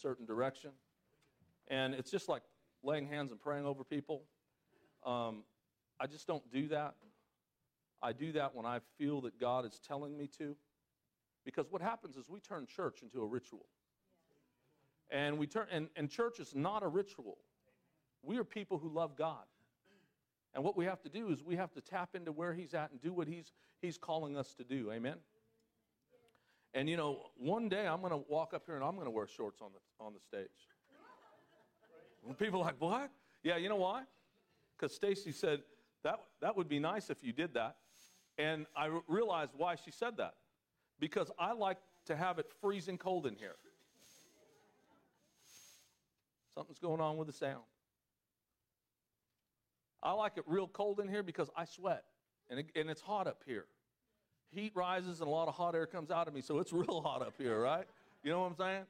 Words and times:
certain 0.00 0.26
direction. 0.26 0.70
And 1.68 1.94
it's 1.94 2.10
just 2.10 2.28
like 2.28 2.42
laying 2.82 3.06
hands 3.06 3.30
and 3.30 3.40
praying 3.40 3.66
over 3.66 3.84
people. 3.84 4.22
Um, 5.04 5.42
I 6.00 6.06
just 6.06 6.26
don't 6.26 6.48
do 6.50 6.68
that. 6.68 6.94
I 8.02 8.12
do 8.12 8.32
that 8.32 8.54
when 8.54 8.64
I 8.64 8.80
feel 8.96 9.20
that 9.22 9.38
God 9.40 9.66
is 9.66 9.80
telling 9.86 10.16
me 10.16 10.28
to. 10.38 10.56
Because 11.44 11.66
what 11.70 11.82
happens 11.82 12.16
is 12.16 12.28
we 12.28 12.40
turn 12.40 12.66
church 12.66 13.02
into 13.02 13.22
a 13.22 13.26
ritual. 13.26 13.66
And 15.10 15.38
we 15.38 15.46
turn 15.46 15.66
and, 15.72 15.88
and 15.96 16.10
church 16.10 16.38
is 16.38 16.54
not 16.54 16.82
a 16.82 16.88
ritual. 16.88 17.38
We 18.22 18.38
are 18.38 18.44
people 18.44 18.78
who 18.78 18.90
love 18.90 19.16
God. 19.16 19.44
And 20.54 20.64
what 20.64 20.76
we 20.76 20.84
have 20.84 21.00
to 21.02 21.08
do 21.08 21.30
is 21.30 21.42
we 21.42 21.56
have 21.56 21.72
to 21.72 21.80
tap 21.80 22.10
into 22.14 22.32
where 22.32 22.52
he's 22.52 22.74
at 22.74 22.90
and 22.90 23.00
do 23.00 23.12
what 23.12 23.28
he's 23.28 23.52
he's 23.80 23.96
calling 23.96 24.36
us 24.36 24.54
to 24.54 24.64
do. 24.64 24.90
Amen. 24.92 25.16
And 26.74 26.88
you 26.88 26.96
know, 26.96 27.30
one 27.36 27.68
day 27.68 27.86
I'm 27.86 28.00
going 28.00 28.12
to 28.12 28.24
walk 28.28 28.54
up 28.54 28.64
here 28.66 28.76
and 28.76 28.84
I'm 28.84 28.94
going 28.94 29.06
to 29.06 29.10
wear 29.10 29.26
shorts 29.26 29.60
on 29.62 29.70
the 29.72 30.04
on 30.04 30.12
the 30.12 30.20
stage. 30.20 30.48
And 32.26 32.38
people 32.38 32.60
are 32.60 32.64
like, 32.64 32.80
"What?" 32.80 33.10
Yeah, 33.42 33.56
you 33.56 33.68
know 33.68 33.76
why? 33.76 34.04
Cuz 34.78 34.94
Stacy 34.94 35.32
said 35.32 35.62
that 36.02 36.20
that 36.40 36.56
would 36.56 36.68
be 36.68 36.78
nice 36.78 37.10
if 37.10 37.22
you 37.22 37.32
did 37.32 37.54
that. 37.54 37.76
And 38.36 38.66
I 38.76 39.00
realized 39.08 39.52
why 39.56 39.74
she 39.74 39.90
said 39.90 40.16
that. 40.18 40.34
Because 41.00 41.30
I 41.38 41.52
like 41.52 41.78
to 42.06 42.16
have 42.16 42.38
it 42.38 42.50
freezing 42.60 42.98
cold 42.98 43.26
in 43.26 43.34
here. 43.36 43.56
Something's 46.54 46.78
going 46.78 47.00
on 47.00 47.16
with 47.16 47.26
the 47.26 47.32
sound. 47.32 47.64
I 50.02 50.12
like 50.12 50.36
it 50.36 50.44
real 50.46 50.68
cold 50.68 51.00
in 51.00 51.08
here 51.08 51.22
because 51.22 51.50
I 51.56 51.64
sweat 51.64 52.04
and, 52.48 52.60
it, 52.60 52.70
and 52.74 52.88
it's 52.88 53.00
hot 53.00 53.26
up 53.26 53.42
here. 53.46 53.66
Heat 54.50 54.72
rises 54.74 55.20
and 55.20 55.28
a 55.28 55.30
lot 55.30 55.48
of 55.48 55.54
hot 55.54 55.74
air 55.74 55.86
comes 55.86 56.10
out 56.10 56.28
of 56.28 56.34
me, 56.34 56.40
so 56.40 56.58
it's 56.58 56.72
real 56.72 57.02
hot 57.02 57.22
up 57.22 57.34
here, 57.38 57.60
right? 57.60 57.86
You 58.22 58.30
know 58.30 58.40
what 58.40 58.50
I'm 58.50 58.56
saying? 58.56 58.84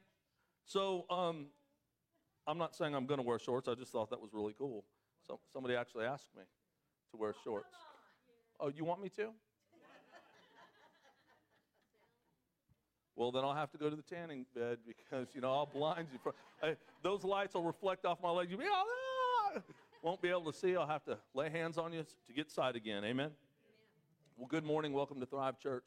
So 0.65 1.05
um, 1.09 1.47
I'm 2.47 2.57
not 2.57 2.75
saying 2.75 2.95
I'm 2.95 3.05
going 3.05 3.19
to 3.19 3.25
wear 3.25 3.39
shorts. 3.39 3.67
I 3.67 3.75
just 3.75 3.91
thought 3.91 4.09
that 4.09 4.21
was 4.21 4.31
really 4.33 4.53
cool. 4.57 4.85
So 5.25 5.39
somebody 5.53 5.75
actually 5.75 6.05
asked 6.05 6.29
me 6.35 6.43
to 7.11 7.17
wear 7.17 7.33
shorts. 7.43 7.75
Oh, 8.59 8.69
you 8.69 8.85
want 8.85 9.01
me 9.01 9.09
to? 9.09 9.29
Well, 13.15 13.33
then 13.33 13.43
I'll 13.43 13.53
have 13.53 13.69
to 13.71 13.77
go 13.77 13.89
to 13.89 13.95
the 13.97 14.01
tanning 14.01 14.45
bed 14.55 14.77
because, 14.87 15.27
you 15.35 15.41
know, 15.41 15.51
I'll 15.51 15.65
blind 15.65 16.07
you. 16.13 16.19
For, 16.23 16.33
I, 16.63 16.77
those 17.03 17.25
lights 17.25 17.53
will 17.53 17.63
reflect 17.63 18.05
off 18.05 18.19
my 18.23 18.29
legs. 18.29 18.49
You'll 18.49 18.61
be, 18.61 18.65
ah! 18.71 19.59
won't 20.01 20.21
be 20.21 20.29
able 20.29 20.51
to 20.51 20.57
see. 20.57 20.75
I'll 20.75 20.87
have 20.87 21.03
to 21.05 21.17
lay 21.33 21.49
hands 21.49 21.77
on 21.77 21.91
you 21.93 22.05
to 22.27 22.33
get 22.33 22.49
sight 22.49 22.75
again. 22.75 23.03
Amen? 23.03 23.31
Well, 24.39 24.47
good 24.47 24.63
morning. 24.63 24.93
Welcome 24.93 25.19
to 25.19 25.25
Thrive 25.25 25.59
Church. 25.59 25.83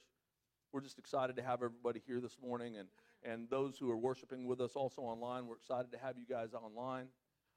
We're 0.75 0.83
just 0.83 0.99
excited 0.99 1.37
to 1.37 1.43
have 1.43 1.63
everybody 1.63 2.03
here 2.07 2.21
this 2.21 2.37
morning 2.39 2.77
and, 2.77 2.87
and 3.25 3.49
those 3.49 3.79
who 3.79 3.91
are 3.91 3.97
worshiping 3.97 4.47
with 4.47 4.61
us 4.61 4.73
also 4.75 5.01
online. 5.01 5.47
We're 5.47 5.57
excited 5.57 5.91
to 5.93 5.97
have 5.97 6.19
you 6.19 6.27
guys 6.29 6.51
online. 6.53 7.07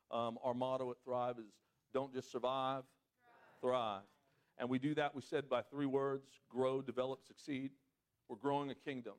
Um, 0.10 0.38
our 0.42 0.54
motto 0.54 0.90
at 0.92 0.96
Thrive 1.04 1.38
is 1.38 1.52
don't 1.94 2.14
just 2.14 2.32
survive, 2.32 2.84
thrive. 3.60 3.74
thrive. 3.74 4.02
And 4.58 4.70
we 4.70 4.80
do 4.80 4.96
that, 4.96 5.14
we 5.14 5.22
said, 5.22 5.50
by 5.50 5.64
three 5.64 5.86
words 5.86 6.30
grow, 6.50 6.82
develop, 6.82 7.26
succeed. 7.28 7.72
We're 8.30 8.38
growing 8.38 8.72
a 8.72 8.76
kingdom, 8.76 9.16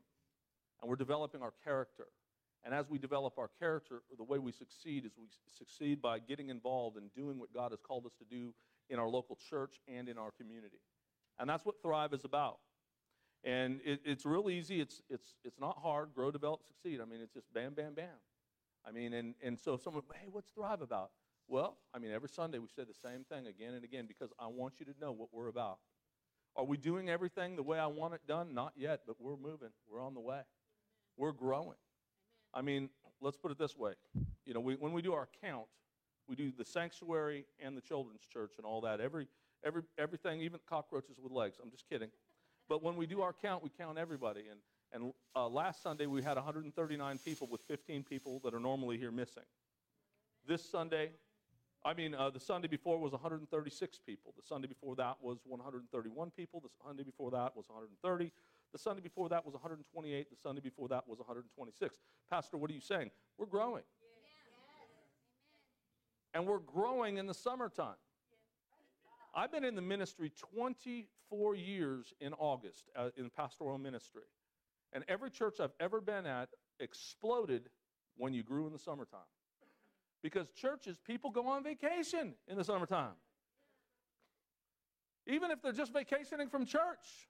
and 0.81 0.89
we're 0.89 0.97
developing 0.97 1.43
our 1.43 1.53
character. 1.63 2.07
And 2.65 2.73
as 2.73 2.89
we 2.89 2.97
develop 2.97 3.35
our 3.37 3.51
character, 3.61 4.01
the 4.17 4.25
way 4.25 4.39
we 4.39 4.53
succeed 4.53 5.05
is 5.05 5.13
we 5.19 5.27
succeed 5.53 6.01
by 6.01 6.21
getting 6.21 6.49
involved 6.49 6.97
and 6.97 7.13
doing 7.13 7.39
what 7.39 7.53
God 7.53 7.73
has 7.73 7.81
called 7.87 8.07
us 8.07 8.15
to 8.19 8.25
do 8.25 8.55
in 8.89 8.99
our 8.99 9.09
local 9.09 9.37
church 9.51 9.75
and 9.87 10.09
in 10.09 10.17
our 10.17 10.31
community. 10.31 10.79
And 11.39 11.49
that's 11.49 11.65
what 11.65 11.81
Thrive 11.83 12.13
is 12.13 12.25
about. 12.25 12.59
And 13.45 13.81
it, 13.85 14.01
it's 14.05 14.25
real 14.27 14.51
easy. 14.51 14.81
It's, 14.81 15.03
it's, 15.09 15.35
it's 15.45 15.61
not 15.61 15.79
hard. 15.83 16.11
Grow, 16.15 16.31
develop, 16.31 16.63
succeed. 16.67 17.01
I 17.01 17.05
mean, 17.05 17.21
it's 17.21 17.33
just 17.33 17.53
bam, 17.53 17.75
bam, 17.75 17.95
bam. 17.95 18.07
I 18.87 18.93
mean, 18.93 19.13
and, 19.15 19.35
and 19.43 19.59
so 19.59 19.77
someone, 19.77 20.03
hey, 20.15 20.29
what's 20.31 20.51
Thrive 20.51 20.81
about? 20.81 21.11
Well, 21.49 21.77
I 21.95 21.99
mean, 21.99 22.11
every 22.11 22.29
Sunday 22.29 22.59
we 22.59 22.67
say 22.69 22.83
the 22.83 22.95
same 22.95 23.25
thing 23.25 23.47
again 23.47 23.75
and 23.75 23.85
again 23.85 24.07
because 24.07 24.31
I 24.39 24.49
want 24.49 24.75
you 24.81 24.87
to 24.87 24.95
know 25.01 25.13
what 25.13 25.29
we're 25.33 25.49
about. 25.49 25.79
Are 26.57 26.65
we 26.65 26.77
doing 26.77 27.09
everything 27.11 27.55
the 27.55 27.63
way 27.63 27.79
I 27.79 27.87
want 27.87 28.15
it 28.15 28.21
done? 28.27 28.55
Not 28.55 28.73
yet, 28.77 29.03
but 29.07 29.17
we're 29.21 29.37
moving. 29.37 29.69
We're 29.89 30.03
on 30.03 30.15
the 30.15 30.21
way. 30.21 30.41
We're 31.17 31.33
growing. 31.33 31.77
I 32.53 32.63
mean, 32.63 32.89
let's 33.21 33.37
put 33.37 33.51
it 33.51 33.59
this 33.59 33.77
way. 33.77 33.93
You 34.45 34.55
know, 34.55 34.61
we, 34.61 34.75
when 34.75 34.93
we 34.93 35.03
do 35.03 35.13
our 35.13 35.29
count, 35.43 35.67
we 36.27 36.35
do 36.35 36.51
the 36.57 36.65
sanctuary 36.65 37.45
and 37.61 37.77
the 37.77 37.81
children's 37.81 38.23
church 38.33 38.55
and 38.57 38.67
all 38.67 38.81
that. 38.81 39.01
Every, 39.01 39.29
every, 39.65 39.83
everything, 39.99 40.41
even 40.41 40.61
cockroaches 40.69 41.19
with 41.23 41.33
legs. 41.33 41.59
I'm 41.63 41.71
just 41.71 41.89
kidding. 41.89 42.11
But 42.69 42.83
when 42.83 42.97
we 42.97 43.07
do 43.07 43.23
our 43.23 43.33
count, 43.33 43.63
we 43.63 43.71
count 43.71 43.99
everybody. 43.99 44.45
And, 44.51 44.61
and 44.93 45.13
uh, 45.35 45.49
last 45.49 45.83
Sunday, 45.83 46.07
we 46.07 46.23
had 46.23 46.35
139 46.35 47.19
people 47.25 47.49
with 47.51 47.61
15 47.69 48.03
people 48.03 48.41
that 48.45 48.55
are 48.55 48.61
normally 48.61 48.99
here 48.99 49.13
missing. 49.13 49.45
This 50.47 50.69
Sunday, 50.69 51.11
I 51.85 51.95
mean, 51.95 52.15
uh, 52.15 52.31
the 52.31 52.41
Sunday 52.41 52.69
before 52.69 52.99
was 52.99 53.13
136 53.13 53.99
people. 54.05 54.35
The 54.37 54.43
Sunday 54.47 54.67
before 54.67 54.97
that 54.97 55.17
was 55.21 55.39
131 55.45 56.31
people. 56.31 56.61
The 56.61 56.71
Sunday 56.85 57.05
before 57.05 57.31
that 57.31 57.57
was 57.57 57.69
130. 57.69 58.33
The 58.73 58.79
Sunday 58.79 59.03
before 59.03 59.29
that 59.29 59.45
was 59.45 59.55
128. 59.55 60.31
The 60.31 60.37
Sunday 60.37 60.61
before 60.61 60.89
that 60.89 61.07
was 61.07 61.19
126. 61.19 61.97
Pastor, 62.31 62.57
what 62.57 62.71
are 62.71 62.75
you 62.75 62.81
saying? 62.81 63.11
We're 63.39 63.47
growing. 63.47 63.85
Yes. 64.03 64.21
Yes. 64.25 64.97
And 66.35 66.47
we're 66.47 66.59
growing 66.59 67.19
in 67.19 67.27
the 67.27 67.35
summertime. 67.35 67.95
I've 69.37 69.53
been 69.53 69.65
in 69.65 69.75
the 69.75 69.83
ministry 69.83 70.33
24 70.55 71.55
years 71.57 72.15
in 72.23 72.33
August 72.39 72.89
uh, 72.97 73.11
in 73.19 73.29
pastoral 73.29 73.77
ministry. 73.77 74.23
And 74.95 75.05
every 75.09 75.31
church 75.31 75.61
I've 75.61 75.75
ever 75.79 76.01
been 76.01 76.25
at 76.25 76.49
exploded 76.81 77.69
when 78.17 78.33
you 78.33 78.43
grew 78.43 78.67
in 78.67 78.73
the 78.73 78.79
summertime. 78.79 79.21
Because 80.23 80.49
churches, 80.53 80.97
people 81.07 81.31
go 81.31 81.47
on 81.49 81.63
vacation 81.63 82.33
in 82.49 82.57
the 82.57 82.65
summertime. 82.65 83.13
Even 85.27 85.51
if 85.51 85.61
they're 85.61 85.73
just 85.73 85.93
vacationing 85.93 86.49
from 86.49 86.65
church. 86.65 87.29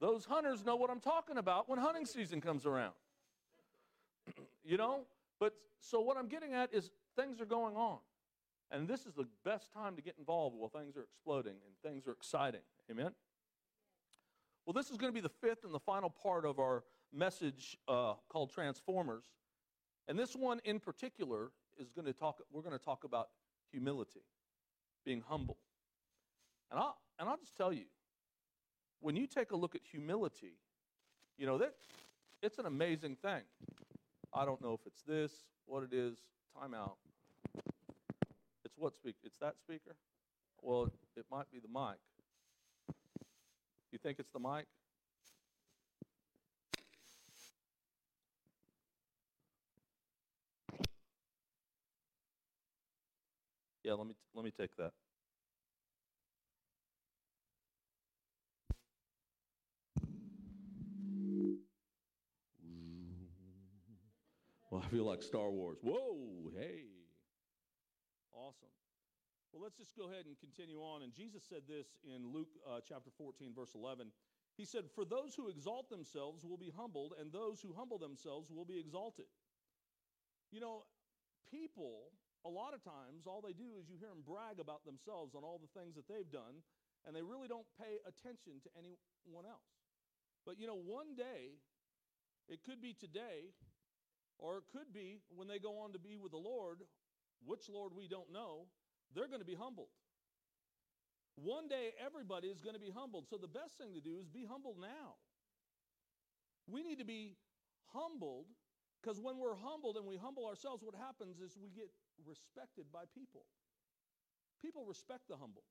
Those 0.00 0.26
hunters 0.26 0.66
know 0.66 0.76
what 0.76 0.90
I'm 0.90 1.00
talking 1.00 1.38
about 1.38 1.66
when 1.66 1.78
hunting 1.78 2.04
season 2.04 2.42
comes 2.42 2.66
around. 2.66 2.92
you 4.66 4.76
know? 4.76 5.00
But 5.40 5.54
so 5.80 6.00
what 6.00 6.18
I'm 6.18 6.28
getting 6.28 6.52
at 6.52 6.74
is 6.74 6.90
things 7.16 7.40
are 7.40 7.46
going 7.46 7.74
on. 7.74 7.98
And 8.70 8.88
this 8.88 9.06
is 9.06 9.14
the 9.14 9.26
best 9.44 9.72
time 9.72 9.94
to 9.96 10.02
get 10.02 10.14
involved 10.18 10.56
while 10.56 10.68
things 10.68 10.96
are 10.96 11.02
exploding 11.02 11.52
and 11.52 11.92
things 11.92 12.06
are 12.06 12.12
exciting. 12.12 12.62
Amen? 12.90 13.12
Well, 14.66 14.72
this 14.72 14.90
is 14.90 14.96
going 14.96 15.12
to 15.12 15.14
be 15.14 15.20
the 15.20 15.28
fifth 15.28 15.64
and 15.64 15.74
the 15.74 15.80
final 15.80 16.10
part 16.10 16.44
of 16.46 16.58
our 16.58 16.84
message 17.12 17.76
uh, 17.86 18.14
called 18.28 18.50
Transformers. 18.52 19.24
And 20.08 20.18
this 20.18 20.34
one 20.34 20.60
in 20.64 20.80
particular 20.80 21.50
is 21.78 21.90
going 21.90 22.06
to 22.06 22.12
talk, 22.12 22.40
we're 22.50 22.62
going 22.62 22.76
to 22.76 22.84
talk 22.84 23.04
about 23.04 23.28
humility, 23.70 24.22
being 25.04 25.22
humble. 25.26 25.58
And 26.70 26.80
I'll, 26.80 26.96
and 27.18 27.28
I'll 27.28 27.36
just 27.36 27.56
tell 27.56 27.72
you, 27.72 27.84
when 29.00 29.16
you 29.16 29.26
take 29.26 29.52
a 29.52 29.56
look 29.56 29.74
at 29.74 29.82
humility, 29.84 30.54
you 31.36 31.46
know, 31.46 31.58
that 31.58 31.74
it's 32.42 32.58
an 32.58 32.66
amazing 32.66 33.16
thing. 33.16 33.42
I 34.32 34.44
don't 34.44 34.60
know 34.62 34.72
if 34.72 34.80
it's 34.86 35.02
this, 35.02 35.32
what 35.66 35.82
it 35.82 35.92
is, 35.92 36.16
time 36.58 36.74
out. 36.74 36.96
It's 38.74 38.82
what 38.82 38.96
speaker? 38.96 39.18
It's 39.22 39.38
that 39.38 39.54
speaker? 39.60 39.94
Well, 40.60 40.90
it 41.16 41.24
might 41.30 41.48
be 41.52 41.60
the 41.60 41.68
mic. 41.68 41.98
You 43.92 43.98
think 43.98 44.18
it's 44.18 44.32
the 44.32 44.40
mic? 44.40 44.66
Yeah, 53.84 53.92
let 53.92 54.08
me 54.08 54.14
let 54.34 54.44
me 54.44 54.50
take 54.50 54.74
that. 54.76 54.90
Well, 64.68 64.82
I 64.84 64.88
feel 64.90 65.04
like 65.04 65.22
Star 65.22 65.50
Wars. 65.50 65.78
Whoa, 65.82 66.50
hey. 66.58 66.93
Awesome. 68.60 68.74
Well, 69.52 69.62
let's 69.62 69.78
just 69.78 69.96
go 69.96 70.10
ahead 70.10 70.26
and 70.26 70.38
continue 70.38 70.82
on. 70.82 71.02
And 71.02 71.14
Jesus 71.14 71.42
said 71.48 71.62
this 71.68 71.86
in 72.02 72.26
Luke 72.26 72.50
uh, 72.66 72.80
chapter 72.82 73.10
14, 73.18 73.54
verse 73.54 73.74
11. 73.74 74.10
He 74.56 74.64
said, 74.64 74.86
For 74.94 75.04
those 75.04 75.34
who 75.34 75.48
exalt 75.48 75.90
themselves 75.90 76.44
will 76.44 76.58
be 76.58 76.70
humbled, 76.74 77.14
and 77.18 77.32
those 77.32 77.60
who 77.60 77.74
humble 77.74 77.98
themselves 77.98 78.50
will 78.50 78.64
be 78.64 78.78
exalted. 78.78 79.26
You 80.50 80.60
know, 80.60 80.86
people, 81.50 82.14
a 82.46 82.50
lot 82.50 82.74
of 82.74 82.82
times, 82.82 83.26
all 83.26 83.42
they 83.42 83.54
do 83.54 83.74
is 83.78 83.90
you 83.90 83.98
hear 83.98 84.10
them 84.10 84.22
brag 84.22 84.62
about 84.62 84.84
themselves 84.86 85.34
on 85.34 85.42
all 85.42 85.58
the 85.58 85.70
things 85.74 85.94
that 85.94 86.06
they've 86.06 86.30
done, 86.30 86.62
and 87.06 87.14
they 87.14 87.22
really 87.22 87.48
don't 87.48 87.66
pay 87.78 87.98
attention 88.06 88.62
to 88.62 88.70
anyone 88.78 89.46
else. 89.46 89.74
But 90.46 90.58
you 90.58 90.66
know, 90.66 90.78
one 90.78 91.16
day, 91.16 91.58
it 92.48 92.62
could 92.62 92.80
be 92.80 92.94
today, 92.94 93.50
or 94.38 94.58
it 94.58 94.64
could 94.70 94.92
be 94.92 95.18
when 95.34 95.48
they 95.48 95.58
go 95.58 95.80
on 95.80 95.92
to 95.92 95.98
be 95.98 96.16
with 96.16 96.32
the 96.32 96.42
Lord, 96.42 96.84
which 97.44 97.68
Lord 97.68 97.92
we 97.96 98.08
don't 98.08 98.32
know, 98.32 98.66
they're 99.14 99.28
going 99.28 99.40
to 99.40 99.46
be 99.46 99.54
humbled. 99.54 99.88
One 101.36 101.66
day, 101.66 101.90
everybody 101.98 102.48
is 102.48 102.60
going 102.60 102.74
to 102.74 102.80
be 102.80 102.90
humbled. 102.94 103.26
So 103.28 103.36
the 103.36 103.48
best 103.48 103.76
thing 103.76 103.94
to 103.94 104.00
do 104.00 104.18
is 104.20 104.28
be 104.28 104.44
humble 104.44 104.76
now. 104.80 105.18
We 106.66 106.82
need 106.82 106.98
to 106.98 107.04
be 107.04 107.36
humbled, 107.92 108.46
because 109.02 109.20
when 109.20 109.38
we're 109.38 109.56
humbled 109.56 109.96
and 109.96 110.06
we 110.06 110.16
humble 110.16 110.46
ourselves, 110.46 110.82
what 110.82 110.94
happens 110.94 111.40
is 111.40 111.58
we 111.60 111.70
get 111.70 111.90
respected 112.24 112.86
by 112.92 113.04
people. 113.14 113.42
People 114.62 114.84
respect 114.86 115.28
the 115.28 115.36
humble. 115.36 115.64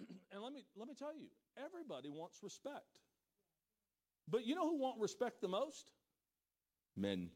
and 0.32 0.42
let 0.42 0.52
me, 0.52 0.64
let 0.76 0.88
me 0.88 0.94
tell 0.94 1.14
you, 1.14 1.28
everybody 1.56 2.08
wants 2.08 2.38
respect. 2.42 2.98
But 4.28 4.44
you 4.44 4.54
know 4.54 4.68
who 4.68 4.78
want 4.78 5.00
respect 5.00 5.40
the 5.40 5.48
most? 5.48 5.92
Men. 6.96 7.30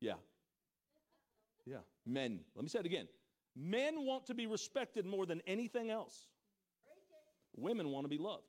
Yeah. 0.00 0.14
Yeah, 1.66 1.78
men. 2.06 2.40
Let 2.54 2.62
me 2.62 2.68
say 2.68 2.78
it 2.78 2.86
again. 2.86 3.08
Men 3.56 4.06
want 4.06 4.26
to 4.26 4.34
be 4.34 4.46
respected 4.46 5.04
more 5.04 5.26
than 5.26 5.42
anything 5.46 5.90
else. 5.90 6.26
Women 7.56 7.88
want 7.88 8.04
to 8.04 8.08
be 8.08 8.18
loved. 8.18 8.44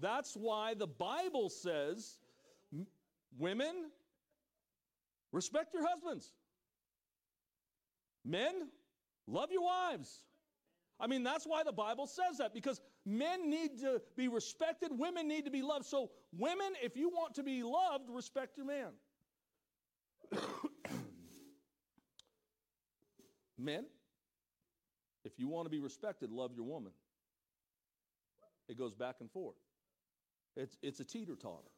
That's 0.00 0.34
why 0.34 0.74
the 0.74 0.86
Bible 0.86 1.48
says, 1.48 2.18
women, 3.38 3.90
respect 5.32 5.72
your 5.74 5.86
husbands. 5.86 6.32
Men, 8.24 8.68
love 9.26 9.50
your 9.50 9.64
wives. 9.64 10.22
I 11.00 11.06
mean, 11.06 11.22
that's 11.22 11.44
why 11.44 11.62
the 11.64 11.72
Bible 11.72 12.06
says 12.06 12.38
that 12.38 12.54
because 12.54 12.80
men 13.04 13.50
need 13.50 13.78
to 13.80 14.00
be 14.16 14.28
respected, 14.28 14.90
women 14.92 15.26
need 15.26 15.44
to 15.44 15.50
be 15.50 15.62
loved. 15.62 15.86
So, 15.86 16.10
women, 16.36 16.72
if 16.82 16.96
you 16.96 17.08
want 17.08 17.34
to 17.34 17.42
be 17.42 17.62
loved, 17.62 18.08
respect 18.08 18.56
your 18.56 18.66
man. 18.66 18.92
Men, 23.58 23.84
if 25.24 25.38
you 25.38 25.48
want 25.48 25.66
to 25.66 25.70
be 25.70 25.78
respected, 25.78 26.30
love 26.30 26.52
your 26.54 26.64
woman. 26.64 26.92
It 28.68 28.78
goes 28.78 28.94
back 28.94 29.16
and 29.20 29.30
forth. 29.30 29.56
It's, 30.56 30.76
it's 30.82 31.00
a 31.00 31.04
teeter 31.04 31.36
totter. 31.36 31.70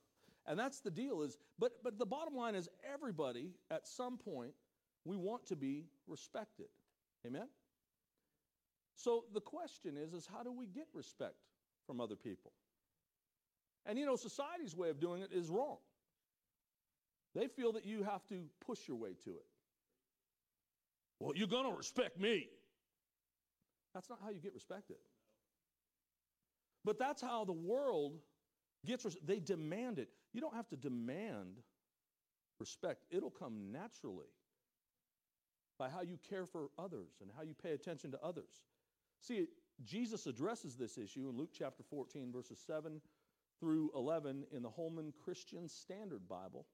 And 0.46 0.58
that's 0.58 0.80
the 0.80 0.90
deal 0.90 1.22
is, 1.22 1.38
but, 1.58 1.72
but 1.82 1.98
the 1.98 2.06
bottom 2.06 2.34
line 2.34 2.54
is 2.54 2.68
everybody 2.92 3.50
at 3.70 3.86
some 3.86 4.16
point, 4.16 4.52
we 5.04 5.16
want 5.16 5.46
to 5.46 5.56
be 5.56 5.86
respected. 6.06 6.66
Amen? 7.26 7.48
So 8.94 9.24
the 9.34 9.40
question 9.40 9.96
is, 9.96 10.12
is 10.12 10.28
how 10.32 10.42
do 10.42 10.52
we 10.52 10.66
get 10.66 10.86
respect 10.94 11.34
from 11.86 12.00
other 12.00 12.16
people? 12.16 12.52
And 13.84 13.98
you 13.98 14.06
know, 14.06 14.16
society's 14.16 14.76
way 14.76 14.90
of 14.90 15.00
doing 15.00 15.22
it 15.22 15.30
is 15.32 15.48
wrong. 15.48 15.78
They 17.34 17.48
feel 17.48 17.72
that 17.72 17.84
you 17.84 18.02
have 18.02 18.26
to 18.28 18.44
push 18.64 18.88
your 18.88 18.96
way 18.96 19.10
to 19.24 19.30
it. 19.30 19.46
Well, 21.20 21.32
you're 21.34 21.48
going 21.48 21.70
to 21.70 21.76
respect 21.76 22.20
me. 22.20 22.48
That's 23.94 24.10
not 24.10 24.18
how 24.22 24.30
you 24.30 24.40
get 24.40 24.54
respected. 24.54 24.96
But 26.84 26.98
that's 26.98 27.22
how 27.22 27.44
the 27.44 27.52
world 27.52 28.18
gets 28.84 29.04
res- 29.04 29.16
they 29.24 29.40
demand 29.40 29.98
it. 29.98 30.08
You 30.32 30.40
don't 30.40 30.54
have 30.54 30.68
to 30.68 30.76
demand 30.76 31.58
respect. 32.60 33.04
It'll 33.10 33.30
come 33.30 33.72
naturally 33.72 34.28
by 35.78 35.88
how 35.88 36.02
you 36.02 36.18
care 36.28 36.46
for 36.46 36.68
others 36.78 37.14
and 37.20 37.30
how 37.36 37.42
you 37.42 37.54
pay 37.54 37.72
attention 37.72 38.10
to 38.12 38.22
others. 38.22 38.62
See, 39.20 39.46
Jesus 39.84 40.26
addresses 40.26 40.76
this 40.76 40.96
issue 40.96 41.28
in 41.28 41.36
Luke 41.36 41.50
chapter 41.52 41.82
14 41.82 42.32
verses 42.32 42.58
7 42.66 43.00
through 43.60 43.90
11 43.94 44.44
in 44.52 44.62
the 44.62 44.70
Holman 44.70 45.12
Christian 45.24 45.68
Standard 45.68 46.28
Bible. 46.28 46.66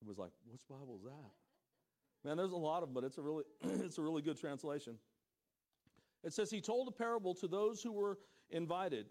It 0.00 0.06
was 0.06 0.18
like, 0.18 0.32
which 0.50 0.66
Bible 0.68 0.96
is 0.96 1.04
that? 1.04 1.32
Man, 2.24 2.36
there's 2.36 2.52
a 2.52 2.56
lot 2.56 2.82
of 2.82 2.88
them, 2.88 2.94
but 2.94 3.04
it's 3.04 3.18
a 3.18 3.22
really, 3.22 3.44
it's 3.62 3.98
a 3.98 4.02
really 4.02 4.22
good 4.22 4.38
translation. 4.38 4.96
It 6.24 6.32
says, 6.32 6.50
He 6.50 6.60
told 6.60 6.88
a 6.88 6.90
parable 6.90 7.34
to 7.36 7.46
those 7.46 7.82
who 7.82 7.92
were 7.92 8.18
invited 8.50 9.06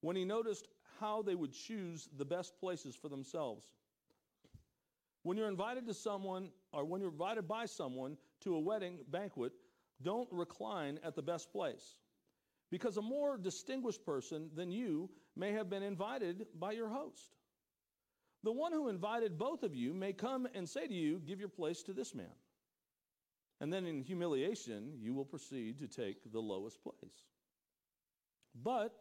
when 0.00 0.16
he 0.16 0.24
noticed 0.24 0.68
how 1.00 1.22
they 1.22 1.34
would 1.34 1.52
choose 1.52 2.08
the 2.16 2.24
best 2.24 2.58
places 2.58 2.94
for 2.94 3.08
themselves. 3.08 3.72
When 5.22 5.36
you're 5.36 5.48
invited 5.48 5.86
to 5.86 5.94
someone, 5.94 6.50
or 6.72 6.84
when 6.84 7.00
you're 7.00 7.10
invited 7.10 7.46
by 7.46 7.66
someone 7.66 8.16
to 8.40 8.56
a 8.56 8.60
wedding 8.60 8.98
banquet, 9.08 9.52
don't 10.02 10.28
recline 10.32 10.98
at 11.04 11.14
the 11.14 11.22
best 11.22 11.52
place. 11.52 11.96
Because 12.70 12.96
a 12.96 13.02
more 13.02 13.36
distinguished 13.36 14.04
person 14.04 14.50
than 14.54 14.70
you 14.70 15.10
may 15.36 15.52
have 15.52 15.70
been 15.70 15.82
invited 15.82 16.46
by 16.58 16.72
your 16.72 16.88
host. 16.88 17.36
The 18.42 18.52
one 18.52 18.72
who 18.72 18.88
invited 18.88 19.38
both 19.38 19.62
of 19.62 19.74
you 19.74 19.94
may 19.94 20.12
come 20.12 20.48
and 20.54 20.68
say 20.68 20.88
to 20.88 20.94
you, 20.94 21.20
Give 21.20 21.38
your 21.38 21.48
place 21.48 21.82
to 21.84 21.92
this 21.92 22.14
man. 22.14 22.32
And 23.62 23.72
then 23.72 23.86
in 23.86 24.02
humiliation, 24.02 24.92
you 24.98 25.14
will 25.14 25.24
proceed 25.24 25.78
to 25.78 25.86
take 25.86 26.32
the 26.32 26.40
lowest 26.40 26.82
place. 26.82 27.28
But 28.60 28.92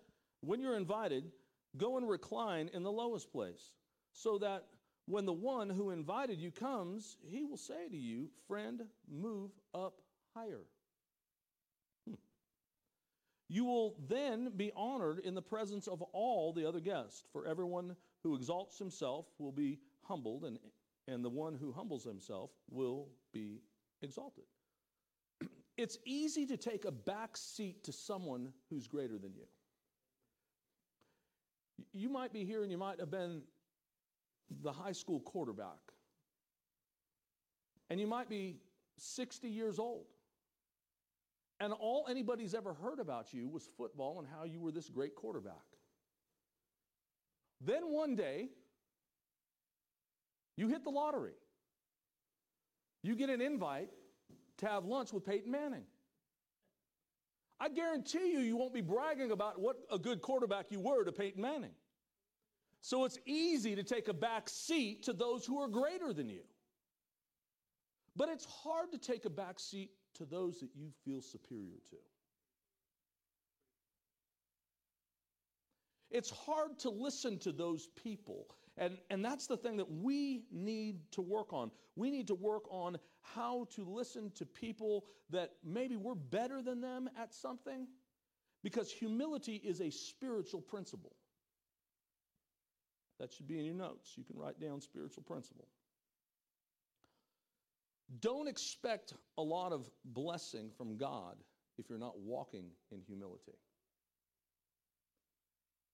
when 0.42 0.62
you're 0.62 0.78
invited, 0.78 1.32
go 1.78 1.98
and 1.98 2.08
recline 2.08 2.70
in 2.72 2.84
the 2.84 2.92
lowest 2.92 3.32
place, 3.32 3.72
so 4.14 4.38
that 4.38 4.66
when 5.08 5.26
the 5.26 5.34
one 5.34 5.68
who 5.68 5.90
invited 5.90 6.40
you 6.40 6.52
comes, 6.52 7.18
he 7.24 7.44
will 7.44 7.58
say 7.58 7.88
to 7.90 7.98
you, 7.98 8.30
Friend, 8.48 8.84
move 9.12 9.50
up 9.74 10.00
higher. 10.36 10.62
Hmm. 12.08 12.14
You 13.50 13.66
will 13.66 13.96
then 14.08 14.52
be 14.56 14.72
honored 14.76 15.22
in 15.22 15.34
the 15.34 15.42
presence 15.42 15.88
of 15.88 16.04
all 16.14 16.54
the 16.54 16.68
other 16.68 16.82
guests, 16.82 17.24
for 17.34 17.48
everyone 17.48 17.96
who 18.22 18.36
exalts 18.36 18.78
himself 18.78 19.26
will 19.40 19.52
be 19.52 19.80
humbled, 20.04 20.46
and, 20.46 20.60
and 21.08 21.26
the 21.26 21.30
one 21.30 21.56
who 21.56 21.72
humbles 21.72 22.04
himself 22.04 22.52
will 22.70 23.08
be 23.34 23.62
exalted. 24.02 24.46
it's 25.78 25.98
easy 26.06 26.46
to 26.46 26.58
take 26.58 26.86
a 26.86 26.92
back 26.92 27.36
seat 27.38 27.84
to 27.84 27.92
someone 27.92 28.54
who's 28.70 28.88
greater 28.88 29.18
than 29.18 29.34
you. 29.34 29.48
You 31.94 32.10
might 32.10 32.32
be 32.32 32.46
here 32.46 32.64
and 32.64 32.72
you 32.72 32.78
might 32.78 33.00
have 33.00 33.10
been 33.10 33.42
the 34.62 34.72
high 34.72 34.92
school 34.92 35.20
quarterback, 35.22 35.80
and 37.90 38.00
you 38.00 38.08
might 38.08 38.30
be 38.30 38.58
60 38.98 39.48
years 39.48 39.80
old. 39.80 40.06
And 41.60 41.74
all 41.74 42.08
anybody's 42.10 42.56
ever 42.56 42.74
heard 42.74 43.00
about 43.00 43.34
you 43.34 43.48
was 43.48 43.70
football 43.78 44.20
and 44.20 44.28
how 44.28 44.46
you 44.46 44.60
were 44.60 44.72
this 44.72 44.90
great 44.90 45.16
quarterback. 45.16 45.54
Then 47.64 47.92
one 47.92 48.16
day, 48.16 48.50
you 50.58 50.68
hit 50.68 50.84
the 50.84 50.90
lottery. 50.90 51.34
You 53.04 53.16
get 53.16 53.30
an 53.30 53.42
invite 53.42 53.90
to 54.58 54.68
have 54.68 54.86
lunch 54.86 55.12
with 55.12 55.26
Peyton 55.26 55.52
Manning. 55.52 55.86
I 57.60 57.70
guarantee 57.70 58.32
you, 58.32 58.40
you 58.40 58.58
won't 58.58 58.74
be 58.74 58.82
bragging 58.82 59.32
about 59.32 59.60
what 59.60 59.78
a 59.92 60.00
good 60.00 60.22
quarterback 60.22 60.72
you 60.72 60.80
were 60.80 61.04
to 61.04 61.12
Peyton 61.12 61.42
Manning. 61.42 61.74
So 62.82 63.06
it's 63.06 63.20
easy 63.26 63.76
to 63.76 63.84
take 63.84 64.08
a 64.08 64.14
back 64.14 64.50
seat 64.50 65.04
to 65.04 65.14
those 65.14 65.46
who 65.46 65.60
are 65.60 65.68
greater 65.68 66.14
than 66.14 66.30
you. 66.30 66.42
But 68.16 68.30
it's 68.30 68.46
hard 68.46 68.92
to 68.92 68.98
take 68.98 69.26
a 69.26 69.30
back 69.30 69.60
seat 69.60 69.92
to 70.16 70.26
those 70.26 70.60
that 70.60 70.70
you 70.76 70.90
feel 71.06 71.22
superior 71.22 71.78
to. 71.92 71.98
It's 76.10 76.30
hard 76.30 76.78
to 76.80 76.90
listen 76.90 77.38
to 77.40 77.52
those 77.52 77.88
people. 78.04 78.48
And, 78.82 78.98
and 79.12 79.24
that's 79.24 79.46
the 79.46 79.56
thing 79.56 79.78
that 79.78 79.90
we 79.90 80.46
need 80.52 81.12
to 81.12 81.22
work 81.22 81.54
on. 81.54 81.70
We 81.96 82.10
need 82.10 82.28
to 82.28 82.36
work 82.36 82.64
on 82.72 82.98
how 83.22 83.68
to 83.76 83.86
listen 83.86 84.32
to 84.36 84.46
people 84.46 85.06
that 85.30 85.52
maybe 85.64 85.96
we're 85.96 86.16
better 86.16 86.64
than 86.64 86.82
them 86.82 87.08
at 87.16 87.32
something, 87.32 87.88
because 88.64 88.92
humility 88.92 89.62
is 89.64 89.82
a 89.82 89.92
spiritual 89.92 90.62
principle. 90.62 91.14
That 93.20 93.32
should 93.32 93.48
be 93.48 93.60
in 93.60 93.66
your 93.66 93.76
notes. 93.76 94.14
You 94.18 94.24
can 94.24 94.36
write 94.36 94.60
down 94.60 94.82
spiritual 94.82 95.22
principle. 95.22 95.68
Don't 98.20 98.48
expect 98.48 99.14
a 99.38 99.44
lot 99.44 99.72
of 99.72 99.92
blessing 100.06 100.72
from 100.76 100.98
God 100.98 101.36
if 101.78 101.88
you're 101.88 102.00
not 102.00 102.20
walking 102.20 102.66
in 102.92 103.00
humility. 103.08 103.54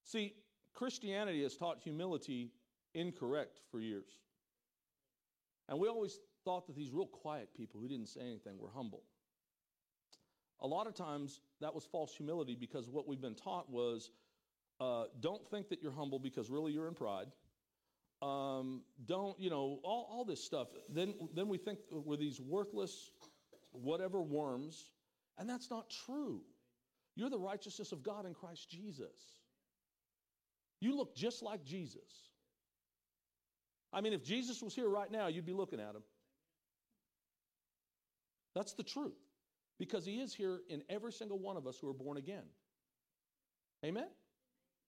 See, 0.03 0.35
Christianity 0.73 1.43
has 1.43 1.57
taught 1.57 1.79
humility 1.79 2.51
incorrect 2.97 3.59
for 3.71 3.79
years. 3.79 4.09
And 5.69 5.79
we 5.79 5.87
always 5.87 6.19
thought 6.43 6.67
that 6.67 6.75
these 6.75 6.91
real 6.91 7.05
quiet 7.05 7.49
people 7.55 7.79
who 7.79 7.87
didn't 7.87 8.07
say 8.07 8.21
anything 8.21 8.57
were 8.57 8.69
humble. 8.73 9.03
A 10.61 10.67
lot 10.67 10.87
of 10.87 10.95
times 10.95 11.41
that 11.61 11.73
was 11.73 11.85
false 11.85 12.13
humility 12.15 12.57
because 12.59 12.89
what 12.89 13.07
we've 13.07 13.21
been 13.21 13.35
taught 13.35 13.69
was 13.69 14.11
uh, 14.79 15.03
don't 15.19 15.47
think 15.49 15.69
that 15.69 15.81
you're 15.81 15.91
humble 15.91 16.19
because 16.19 16.49
really 16.49 16.71
you're 16.71 16.87
in 16.87 16.95
pride. 16.95 17.27
Um, 18.21 18.81
don't, 19.05 19.39
you 19.39 19.51
know, 19.51 19.79
all, 19.83 20.07
all 20.11 20.25
this 20.25 20.43
stuff. 20.43 20.69
Then, 20.89 21.13
then 21.35 21.47
we 21.47 21.59
think 21.59 21.79
we're 21.91 22.17
these 22.17 22.41
worthless, 22.41 23.11
whatever 23.71 24.21
worms, 24.21 24.91
and 25.37 25.47
that's 25.47 25.69
not 25.69 25.91
true. 26.05 26.41
You're 27.15 27.29
the 27.29 27.37
righteousness 27.37 27.91
of 27.91 28.01
God 28.01 28.25
in 28.25 28.33
Christ 28.33 28.69
Jesus. 28.69 29.41
You 30.79 30.95
look 30.95 31.15
just 31.15 31.43
like 31.43 31.63
Jesus. 31.63 32.26
I 33.93 34.01
mean, 34.01 34.13
if 34.13 34.23
Jesus 34.23 34.61
was 34.61 34.75
here 34.75 34.89
right 34.89 35.11
now, 35.11 35.27
you'd 35.27 35.45
be 35.45 35.53
looking 35.53 35.79
at 35.79 35.95
him. 35.95 36.03
That's 38.53 38.73
the 38.73 38.83
truth 38.83 39.17
because 39.79 40.05
he 40.05 40.19
is 40.19 40.33
here 40.33 40.61
in 40.69 40.81
every 40.89 41.11
single 41.11 41.39
one 41.39 41.57
of 41.57 41.67
us 41.67 41.77
who 41.79 41.89
are 41.89 41.93
born 41.93 42.17
again. 42.17 42.43
Amen? 43.85 44.07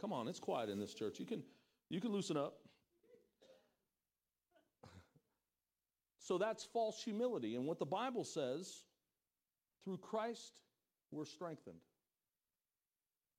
Come 0.01 0.11
on, 0.11 0.27
it's 0.27 0.39
quiet 0.39 0.69
in 0.69 0.79
this 0.79 0.93
church. 0.93 1.19
You 1.19 1.25
can, 1.25 1.43
you 1.89 2.01
can 2.01 2.11
loosen 2.11 2.37
up. 2.37 2.55
so 6.19 6.37
that's 6.37 6.63
false 6.63 7.01
humility. 7.03 7.55
And 7.55 7.65
what 7.65 7.79
the 7.79 7.85
Bible 7.85 8.23
says 8.23 8.83
through 9.83 9.97
Christ, 9.97 10.53
we're 11.11 11.25
strengthened. 11.25 11.79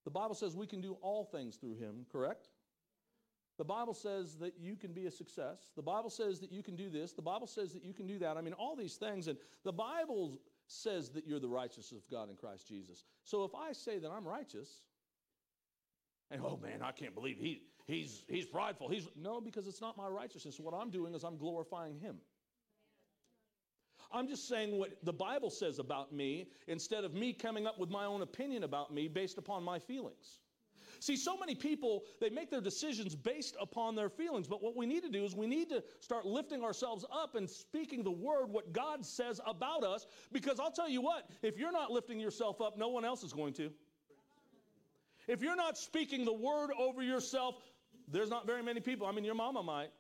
The 0.05 0.11
Bible 0.11 0.35
says 0.35 0.57
we 0.57 0.67
can 0.67 0.81
do 0.81 0.97
all 1.03 1.25
things 1.25 1.57
through 1.57 1.77
him, 1.77 2.07
correct? 2.11 2.49
The 3.61 3.65
Bible 3.65 3.93
says 3.93 4.37
that 4.37 4.55
you 4.59 4.75
can 4.75 4.95
be 4.95 5.05
a 5.05 5.11
success. 5.11 5.59
The 5.77 5.83
Bible 5.83 6.09
says 6.09 6.41
that 6.41 6.51
you 6.51 6.63
can 6.63 6.77
do 6.77 6.89
this. 6.89 7.13
The 7.13 7.21
Bible 7.21 7.47
says 7.47 7.75
that 7.75 7.85
you 7.85 7.93
can 7.93 8.07
do 8.07 8.19
that. 8.21 8.39
I 8.39 8.41
mean, 8.41 8.55
all 8.55 8.75
these 8.75 8.95
things. 8.95 9.29
And 9.29 9.37
the 9.65 9.73
Bible 9.73 10.41
says 10.67 11.11
that 11.11 11.27
you're 11.27 11.41
the 11.41 11.49
righteousness 11.51 12.03
of 12.03 12.11
God 12.11 12.31
in 12.31 12.37
Christ 12.37 12.67
Jesus. 12.67 13.05
So 13.25 13.45
if 13.45 13.51
I 13.55 13.73
say 13.73 13.99
that 13.99 14.11
I'm 14.11 14.27
righteous, 14.27 14.67
and 16.31 16.41
oh 16.43 16.59
man, 16.63 16.81
I 16.83 16.93
can't 16.93 17.15
believe 17.15 17.37
he, 17.37 17.61
he's, 17.87 18.25
he's 18.31 18.47
prideful. 18.47 18.89
He's, 18.89 19.07
no, 19.15 19.43
because 19.43 19.67
it's 19.67 19.83
not 19.83 19.95
my 19.99 20.09
righteousness. 20.09 20.59
What 20.59 20.73
I'm 20.73 20.89
doing 20.89 21.15
is 21.15 21.23
I'm 21.23 21.37
glorifying 21.37 21.99
him. 21.99 22.17
I'm 24.11 24.27
just 24.27 24.49
saying 24.49 24.79
what 24.79 24.97
the 25.03 25.13
Bible 25.13 25.51
says 25.51 25.79
about 25.79 26.15
me 26.15 26.49
instead 26.67 27.05
of 27.05 27.13
me 27.13 27.35
coming 27.35 27.67
up 27.67 27.79
with 27.79 27.91
my 27.91 28.07
own 28.07 28.23
opinion 28.23 28.65
about 28.65 28.91
me 28.91 29.07
based 29.07 29.37
upon 29.37 29.65
my 29.65 29.81
feelings. 29.81 30.39
See, 30.99 31.17
so 31.17 31.37
many 31.37 31.55
people, 31.55 32.05
they 32.21 32.31
make 32.31 32.51
their 32.51 32.61
decisions 32.61 33.15
based 33.15 33.57
upon 33.61 33.95
their 33.95 34.09
feelings. 34.09 34.47
But 34.47 34.63
what 34.63 34.77
we 34.77 34.87
need 34.87 35.03
to 35.03 35.09
do 35.09 35.25
is 35.25 35.35
we 35.35 35.47
need 35.47 35.69
to 35.71 35.83
start 36.01 36.27
lifting 36.27 36.63
ourselves 36.63 37.05
up 37.13 37.35
and 37.35 37.49
speaking 37.49 38.03
the 38.03 38.11
word, 38.11 38.47
what 38.49 38.73
God 38.73 39.05
says 39.05 39.41
about 39.47 39.85
us. 39.85 40.07
Because 40.33 40.61
I'll 40.61 40.71
tell 40.71 40.89
you 40.89 41.01
what, 41.01 41.29
if 41.43 41.59
you're 41.59 41.73
not 41.73 41.91
lifting 41.91 42.21
yourself 42.21 42.61
up, 42.61 42.77
no 42.77 42.89
one 42.89 43.05
else 43.05 43.23
is 43.23 43.33
going 43.33 43.55
to. 43.55 43.71
If 45.29 45.43
you're 45.43 45.57
not 45.57 45.79
speaking 45.79 46.25
the 46.25 46.33
word 46.33 46.71
over 46.79 47.03
yourself, 47.03 47.57
there's 48.09 48.31
not 48.31 48.47
very 48.47 48.63
many 48.63 48.81
people. 48.81 49.07
I 49.07 49.13
mean, 49.13 49.25
your 49.25 49.35
mama 49.35 49.63
might. 49.63 49.91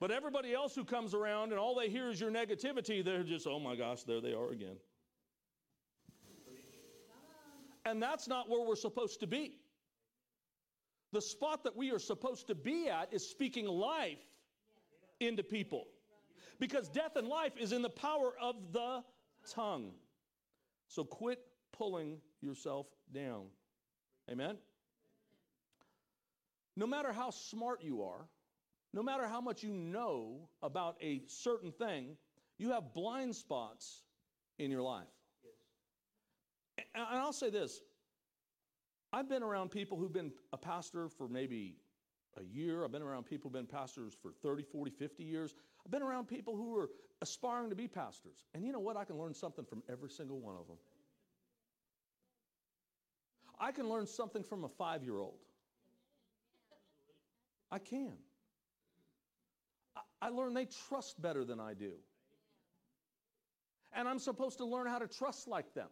But 0.00 0.10
everybody 0.10 0.52
else 0.52 0.74
who 0.74 0.84
comes 0.84 1.14
around 1.14 1.50
and 1.50 1.58
all 1.58 1.74
they 1.74 1.88
hear 1.88 2.10
is 2.10 2.20
your 2.20 2.30
negativity, 2.30 3.04
they're 3.04 3.22
just, 3.22 3.46
oh 3.46 3.58
my 3.58 3.76
gosh, 3.76 4.02
there 4.02 4.20
they 4.20 4.32
are 4.32 4.50
again. 4.50 4.76
And 7.84 8.02
that's 8.02 8.26
not 8.26 8.48
where 8.48 8.66
we're 8.66 8.76
supposed 8.76 9.20
to 9.20 9.26
be. 9.26 9.58
The 11.12 11.20
spot 11.20 11.64
that 11.64 11.76
we 11.76 11.90
are 11.92 11.98
supposed 11.98 12.48
to 12.48 12.54
be 12.54 12.88
at 12.88 13.12
is 13.12 13.28
speaking 13.28 13.66
life 13.66 14.18
into 15.20 15.42
people. 15.42 15.86
Because 16.58 16.88
death 16.88 17.16
and 17.16 17.28
life 17.28 17.52
is 17.58 17.72
in 17.72 17.82
the 17.82 17.90
power 17.90 18.32
of 18.40 18.56
the 18.72 19.02
tongue. 19.48 19.92
So 20.88 21.04
quit 21.04 21.40
pulling 21.72 22.18
yourself 22.40 22.86
down. 23.12 23.46
Amen? 24.30 24.56
No 26.76 26.86
matter 26.86 27.12
how 27.12 27.30
smart 27.30 27.82
you 27.82 28.02
are, 28.02 28.26
no 28.92 29.02
matter 29.02 29.26
how 29.26 29.40
much 29.40 29.62
you 29.62 29.72
know 29.72 30.48
about 30.62 30.96
a 31.00 31.22
certain 31.26 31.72
thing, 31.72 32.16
you 32.58 32.70
have 32.70 32.94
blind 32.94 33.34
spots 33.34 34.02
in 34.58 34.70
your 34.70 34.82
life. 34.82 35.06
And 36.78 36.86
I'll 36.96 37.32
say 37.32 37.50
this 37.50 37.80
I've 39.12 39.28
been 39.28 39.42
around 39.42 39.70
people 39.70 39.96
who've 39.96 40.12
been 40.12 40.32
a 40.52 40.58
pastor 40.58 41.08
for 41.08 41.28
maybe 41.28 41.76
a 42.38 42.42
year. 42.42 42.84
I've 42.84 42.92
been 42.92 43.02
around 43.02 43.24
people 43.24 43.48
who've 43.48 43.60
been 43.60 43.66
pastors 43.66 44.14
for 44.20 44.32
30, 44.42 44.64
40, 44.64 44.90
50 44.90 45.22
years. 45.22 45.54
I've 45.84 45.92
been 45.92 46.02
around 46.02 46.26
people 46.26 46.56
who 46.56 46.76
are 46.76 46.90
aspiring 47.22 47.70
to 47.70 47.76
be 47.76 47.86
pastors. 47.86 48.44
And 48.54 48.64
you 48.64 48.72
know 48.72 48.80
what? 48.80 48.96
I 48.96 49.04
can 49.04 49.16
learn 49.16 49.34
something 49.34 49.64
from 49.64 49.82
every 49.88 50.10
single 50.10 50.40
one 50.40 50.56
of 50.56 50.66
them. 50.66 50.78
I 53.58 53.70
can 53.70 53.88
learn 53.88 54.06
something 54.06 54.42
from 54.42 54.64
a 54.64 54.68
five 54.68 55.04
year 55.04 55.20
old. 55.20 55.38
I 57.70 57.78
can. 57.78 58.14
I, 60.20 60.28
learn 60.28 60.54
they 60.54 60.66
trust 60.88 61.20
better 61.20 61.44
than 61.44 61.60
I 61.60 61.74
do. 61.74 61.92
And 63.94 64.08
I'm 64.08 64.18
supposed 64.18 64.58
to 64.58 64.64
learn 64.64 64.86
how 64.86 64.98
to 64.98 65.06
trust 65.06 65.46
like 65.46 65.74
them. 65.74 65.88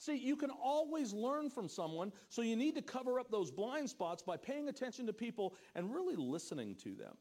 See, 0.00 0.16
you 0.16 0.34
can 0.34 0.48
always 0.48 1.12
learn 1.12 1.50
from 1.50 1.68
someone, 1.68 2.10
so 2.30 2.40
you 2.40 2.56
need 2.56 2.74
to 2.76 2.82
cover 2.82 3.20
up 3.20 3.30
those 3.30 3.50
blind 3.50 3.90
spots 3.90 4.22
by 4.22 4.38
paying 4.38 4.70
attention 4.70 5.06
to 5.06 5.12
people 5.12 5.54
and 5.74 5.94
really 5.94 6.16
listening 6.16 6.74
to 6.76 6.94
them. 6.94 7.14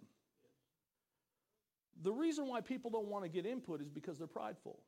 The 2.01 2.13
reason 2.13 2.47
why 2.47 2.61
people 2.61 2.89
don't 2.89 3.07
want 3.07 3.25
to 3.25 3.29
get 3.29 3.45
input 3.45 3.81
is 3.81 3.89
because 3.89 4.17
they're 4.17 4.27
prideful. 4.27 4.79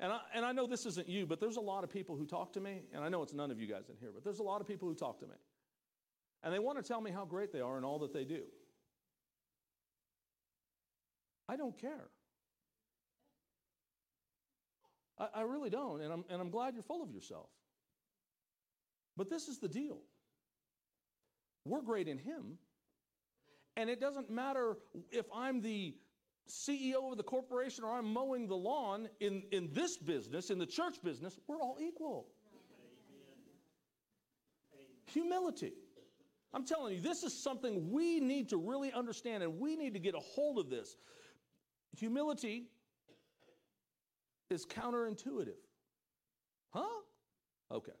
And 0.00 0.12
I, 0.12 0.18
and 0.34 0.44
I 0.44 0.50
know 0.50 0.66
this 0.66 0.86
isn't 0.86 1.08
you, 1.08 1.24
but 1.24 1.38
there's 1.38 1.56
a 1.56 1.60
lot 1.60 1.84
of 1.84 1.90
people 1.90 2.16
who 2.16 2.26
talk 2.26 2.52
to 2.54 2.60
me, 2.60 2.82
and 2.92 3.04
I 3.04 3.08
know 3.08 3.22
it's 3.22 3.32
none 3.32 3.52
of 3.52 3.60
you 3.60 3.68
guys 3.68 3.88
in 3.88 3.94
here, 4.00 4.10
but 4.12 4.24
there's 4.24 4.40
a 4.40 4.42
lot 4.42 4.60
of 4.60 4.66
people 4.66 4.88
who 4.88 4.94
talk 4.96 5.20
to 5.20 5.26
me. 5.26 5.36
And 6.42 6.52
they 6.52 6.58
want 6.58 6.78
to 6.78 6.82
tell 6.82 7.00
me 7.00 7.12
how 7.12 7.24
great 7.24 7.52
they 7.52 7.60
are 7.60 7.76
and 7.76 7.86
all 7.86 8.00
that 8.00 8.12
they 8.12 8.24
do. 8.24 8.42
I 11.48 11.54
don't 11.54 11.78
care. 11.78 12.08
I, 15.18 15.28
I 15.34 15.42
really 15.42 15.70
don't. 15.70 16.00
And 16.00 16.12
I'm, 16.12 16.24
and 16.28 16.40
I'm 16.40 16.50
glad 16.50 16.74
you're 16.74 16.82
full 16.82 17.02
of 17.02 17.10
yourself. 17.10 17.48
But 19.16 19.30
this 19.30 19.48
is 19.48 19.58
the 19.58 19.68
deal 19.68 19.98
we're 21.66 21.82
great 21.82 22.08
in 22.08 22.18
Him. 22.18 22.58
And 23.76 23.90
it 23.90 24.00
doesn't 24.00 24.30
matter 24.30 24.76
if 25.10 25.26
I'm 25.34 25.60
the 25.60 25.94
CEO 26.48 27.10
of 27.10 27.16
the 27.16 27.22
corporation 27.22 27.84
or 27.84 27.92
I'm 27.96 28.12
mowing 28.12 28.46
the 28.46 28.56
lawn 28.56 29.08
in, 29.20 29.42
in 29.50 29.70
this 29.72 29.96
business, 29.96 30.50
in 30.50 30.58
the 30.58 30.66
church 30.66 31.02
business, 31.02 31.38
we're 31.46 31.60
all 31.60 31.78
equal. 31.80 32.28
Humility. 35.06 35.72
I'm 36.52 36.64
telling 36.64 36.94
you, 36.94 37.00
this 37.00 37.24
is 37.24 37.42
something 37.42 37.90
we 37.90 38.20
need 38.20 38.50
to 38.50 38.56
really 38.56 38.92
understand 38.92 39.42
and 39.42 39.58
we 39.58 39.74
need 39.74 39.94
to 39.94 40.00
get 40.00 40.14
a 40.14 40.20
hold 40.20 40.58
of 40.58 40.70
this. 40.70 40.96
Humility 41.98 42.66
is 44.54 44.64
counterintuitive. 44.64 45.60
Huh? 46.70 47.00
Okay. 47.70 47.92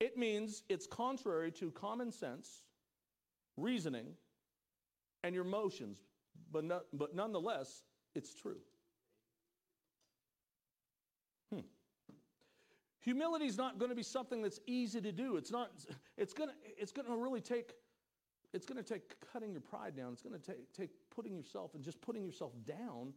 It 0.00 0.18
means 0.18 0.62
it's 0.68 0.86
contrary 0.86 1.50
to 1.52 1.70
common 1.70 2.12
sense, 2.12 2.64
reasoning, 3.56 4.08
and 5.24 5.34
your 5.34 5.44
emotions, 5.44 5.98
but, 6.52 6.64
not, 6.64 6.82
but 6.92 7.14
nonetheless, 7.14 7.84
it's 8.14 8.34
true. 8.34 8.58
Hmm. 11.52 11.60
Humility 13.00 13.46
is 13.46 13.56
not 13.56 13.78
going 13.78 13.88
to 13.88 13.94
be 13.96 14.02
something 14.02 14.42
that's 14.42 14.60
easy 14.66 15.00
to 15.00 15.12
do. 15.12 15.36
It's 15.36 15.50
not. 15.50 15.70
It's 16.18 16.34
going 16.34 16.50
to. 16.50 16.54
It's 16.76 16.92
going 16.92 17.06
to 17.06 17.16
really 17.16 17.40
take. 17.40 17.72
It's 18.52 18.66
going 18.66 18.82
to 18.82 18.94
take 18.94 19.14
cutting 19.32 19.52
your 19.52 19.60
pride 19.60 19.96
down. 19.96 20.12
It's 20.12 20.22
going 20.22 20.38
to 20.38 20.44
take, 20.44 20.72
take 20.72 20.90
putting 21.14 21.36
yourself 21.36 21.74
and 21.74 21.84
just 21.84 22.00
putting 22.00 22.24
yourself 22.24 22.52
down 22.66 23.12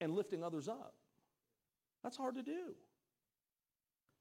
and 0.00 0.14
lifting 0.14 0.42
others 0.42 0.68
up. 0.68 0.94
That's 2.06 2.16
hard 2.16 2.36
to 2.36 2.42
do. 2.42 2.72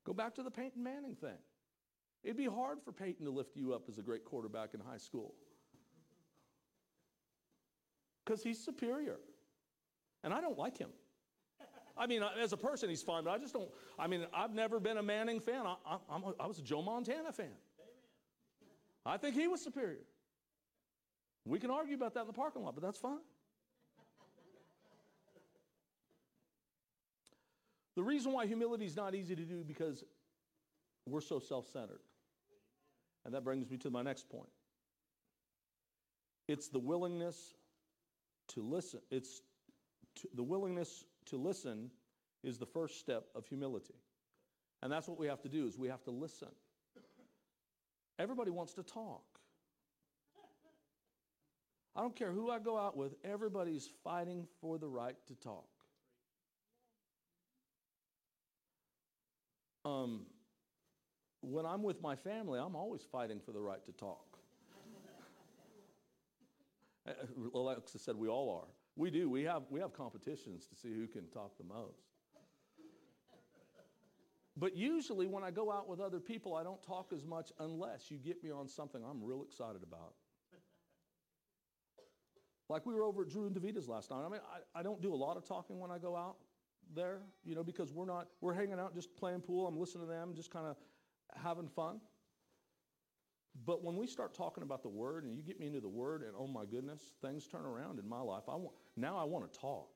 Go 0.08 0.13
back 0.13 0.34
to 0.36 0.42
the 0.42 0.50
Peyton 0.50 0.82
Manning 0.82 1.13
thing. 1.13 1.38
It'd 2.24 2.36
be 2.36 2.48
hard 2.48 2.82
for 2.84 2.92
Peyton 2.92 3.24
to 3.25 3.32
lift 3.32 3.56
you 3.56 3.75
up 3.75 3.84
as 3.88 4.00
a 4.00 4.01
great 4.01 4.25
quarterback 4.25 4.74
in 4.74 4.80
high 4.80 4.98
school 4.98 5.36
because 8.25 8.42
he's 8.42 8.58
superior. 8.58 9.18
And 10.24 10.34
I 10.34 10.42
don't 10.42 10.58
like 10.58 10.80
him. 10.80 10.89
I 11.96 12.08
mean, 12.08 12.24
as 12.42 12.54
a 12.54 12.58
person, 12.58 12.89
he's 12.89 13.04
fine, 13.04 13.24
but 13.24 13.30
I 13.30 13.38
just 13.38 13.54
don't. 13.54 13.70
I 14.00 14.08
mean, 14.08 14.25
I've 14.34 14.56
never 14.56 14.80
been 14.80 14.98
a 14.98 15.04
Manning 15.04 15.39
fan. 15.39 15.68
I, 15.68 15.75
I, 15.88 15.98
a, 16.10 16.32
I 16.39 16.48
was 16.48 16.58
a 16.58 16.63
Joe 16.63 16.82
Montana 16.82 17.32
fan. 17.32 17.54
I 19.06 19.18
think 19.18 19.36
he 19.36 19.48
was 19.48 19.62
superior. 19.62 20.08
We 21.46 21.60
can 21.60 21.70
argue 21.70 21.94
about 21.94 22.15
that 22.15 22.22
in 22.22 22.27
the 22.27 22.34
parking 22.34 22.63
lot, 22.63 22.74
but 22.74 22.84
that's 22.84 22.98
fine. 22.98 23.20
The 27.96 28.04
reason 28.04 28.34
why 28.34 28.46
humility 28.46 28.86
is 28.86 28.96
not 28.96 29.16
easy 29.16 29.36
to 29.36 29.44
do 29.44 29.64
because 29.64 30.04
we're 31.06 31.22
so 31.22 31.40
self-centered. 31.40 32.02
And 33.24 33.34
that 33.34 33.44
brings 33.44 33.70
me 33.70 33.78
to 33.78 33.90
my 33.90 34.02
next 34.02 34.30
point. 34.30 34.50
It's 36.48 36.68
the 36.68 36.80
willingness 36.80 37.56
to 38.50 38.62
listen. 38.62 39.00
It's 39.10 39.42
to, 40.18 40.28
the 40.36 40.44
willingness 40.44 41.06
to 41.28 41.38
listen 41.38 41.90
is 42.44 42.58
the 42.58 42.66
first 42.66 43.00
step 43.00 43.25
of 43.36 43.48
humility. 43.48 43.96
And 44.84 44.92
that's 44.92 45.08
what 45.08 45.18
we 45.18 45.28
have 45.28 45.42
to 45.42 45.50
do 45.50 45.66
is 45.66 45.78
we 45.78 45.88
have 45.88 46.04
to 46.04 46.12
listen. 46.12 46.50
Everybody 48.20 48.52
wants 48.52 48.74
to 48.74 48.84
talk. 48.84 49.24
I 51.96 52.02
don't 52.02 52.16
care 52.16 52.32
who 52.32 52.52
I 52.52 52.60
go 52.60 52.78
out 52.78 52.98
with, 52.98 53.16
everybody's 53.24 53.90
fighting 54.04 54.46
for 54.60 54.78
the 54.78 54.88
right 54.88 55.16
to 55.28 55.36
talk. 55.36 55.66
Um, 59.86 60.22
when 61.42 61.65
I'm 61.65 61.84
with 61.84 62.01
my 62.01 62.15
family, 62.15 62.60
I'm 62.60 62.75
always 62.75 63.04
fighting 63.04 63.39
for 63.39 63.51
the 63.51 63.62
right 63.62 63.86
to 63.86 63.92
talk. 63.92 64.39
Alexa 67.54 68.00
said 68.00 68.15
we 68.15 68.27
all 68.27 68.50
are. 68.50 68.68
We 68.96 69.12
do. 69.12 69.30
We 69.30 69.44
have, 69.44 69.63
we 69.70 69.80
have 69.80 69.94
competitions 69.94 70.65
to 70.68 70.75
see 70.75 70.89
who 70.89 71.06
can 71.06 71.27
talk 71.27 71.58
the 71.58 71.63
most. 71.63 72.01
But 74.58 74.75
usually, 74.75 75.27
when 75.27 75.44
I 75.44 75.51
go 75.51 75.72
out 75.72 75.88
with 75.88 76.00
other 76.00 76.20
people, 76.20 76.56
I 76.56 76.63
don't 76.63 76.82
talk 76.82 77.12
as 77.13 77.25
much 77.25 77.51
unless 77.60 78.10
you 78.10 78.18
get 78.18 78.42
me 78.42 78.51
on 78.51 78.68
something 78.70 79.01
I'm 79.04 79.22
real 79.22 79.44
excited 79.44 79.84
about. 79.84 80.13
Like 82.70 82.86
we 82.86 82.96
were 82.96 83.04
over 83.04 83.24
at 83.24 83.30
Drew 83.30 83.46
and 83.46 83.56
Davita's 83.56 83.88
last 83.88 84.10
night. 84.10 84.24
I 84.25 84.30
mean, 84.30 84.39
I, 84.51 84.80
I 84.80 84.82
don't 84.82 85.01
do 85.01 85.13
a 85.13 85.15
lot 85.15 85.38
of 85.38 85.46
talking 85.46 85.77
when 85.77 85.92
I 85.92 86.00
go 86.00 86.15
out 86.15 86.38
there, 86.94 87.22
you 87.44 87.56
know, 87.56 87.63
because 87.63 87.94
we're 87.94 88.06
not, 88.06 88.27
we're 88.42 88.54
hanging 88.54 88.80
out 88.80 88.94
just 88.94 89.15
playing 89.15 89.42
pool. 89.42 89.68
I'm 89.68 89.77
listening 89.77 90.08
to 90.08 90.12
them, 90.12 90.34
just 90.36 90.51
kind 90.51 90.65
of 90.65 90.75
having 91.42 91.68
fun. 91.68 92.00
But 93.65 93.84
when 93.84 93.96
we 93.96 94.08
start 94.08 94.34
talking 94.34 94.63
about 94.63 94.84
the 94.84 94.89
word 94.89 95.24
and 95.24 95.36
you 95.36 95.42
get 95.42 95.60
me 95.60 95.68
into 95.68 95.80
the 95.80 95.88
word 95.88 96.24
and 96.24 96.32
oh 96.38 96.48
my 96.48 96.65
goodness, 96.65 97.01
things 97.22 97.48
turn 97.48 97.65
around 97.65 98.00
in 98.00 98.08
my 98.08 98.20
life. 98.20 98.44
I 98.50 98.56
want 98.56 98.75
now 98.98 99.18
I 99.18 99.24
want 99.24 99.51
to 99.51 99.60
talk. 99.60 99.88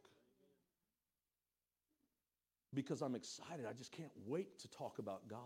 Because 2.74 3.02
I'm 3.02 3.16
excited. 3.16 3.66
I 3.68 3.74
just 3.74 3.92
can't 3.92 4.12
wait 4.28 4.60
to 4.60 4.70
talk 4.70 5.00
about 5.00 5.28
God. 5.28 5.40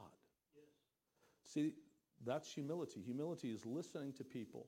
Yes. 0.56 0.66
See, 1.54 1.74
that's 2.26 2.52
humility. 2.52 3.02
Humility 3.02 3.50
is 3.50 3.66
listening 3.66 4.12
to 4.14 4.24
people 4.24 4.68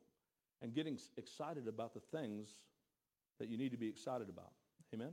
and 0.61 0.73
getting 0.73 0.97
excited 1.17 1.67
about 1.67 1.93
the 1.93 1.99
things 1.99 2.47
that 3.39 3.49
you 3.49 3.57
need 3.57 3.71
to 3.71 3.77
be 3.77 3.87
excited 3.87 4.29
about. 4.29 4.53
Amen. 4.93 5.11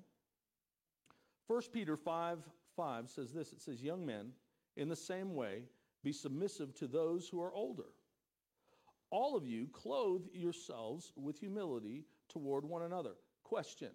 1 1.46 1.62
Peter 1.72 1.96
5 1.96 2.38
5 2.76 3.10
says 3.10 3.32
this 3.32 3.52
it 3.52 3.60
says, 3.60 3.82
Young 3.82 4.06
men, 4.06 4.32
in 4.76 4.88
the 4.88 4.96
same 4.96 5.34
way, 5.34 5.64
be 6.02 6.12
submissive 6.12 6.74
to 6.76 6.86
those 6.86 7.28
who 7.28 7.40
are 7.40 7.52
older. 7.52 7.90
All 9.10 9.36
of 9.36 9.46
you 9.46 9.68
clothe 9.72 10.26
yourselves 10.32 11.12
with 11.16 11.38
humility 11.38 12.04
toward 12.28 12.64
one 12.64 12.82
another. 12.82 13.12
Question 13.44 13.90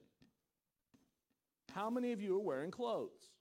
How 1.74 1.90
many 1.90 2.12
of 2.12 2.22
you 2.22 2.36
are 2.36 2.42
wearing 2.42 2.72
clothes? 2.72 3.32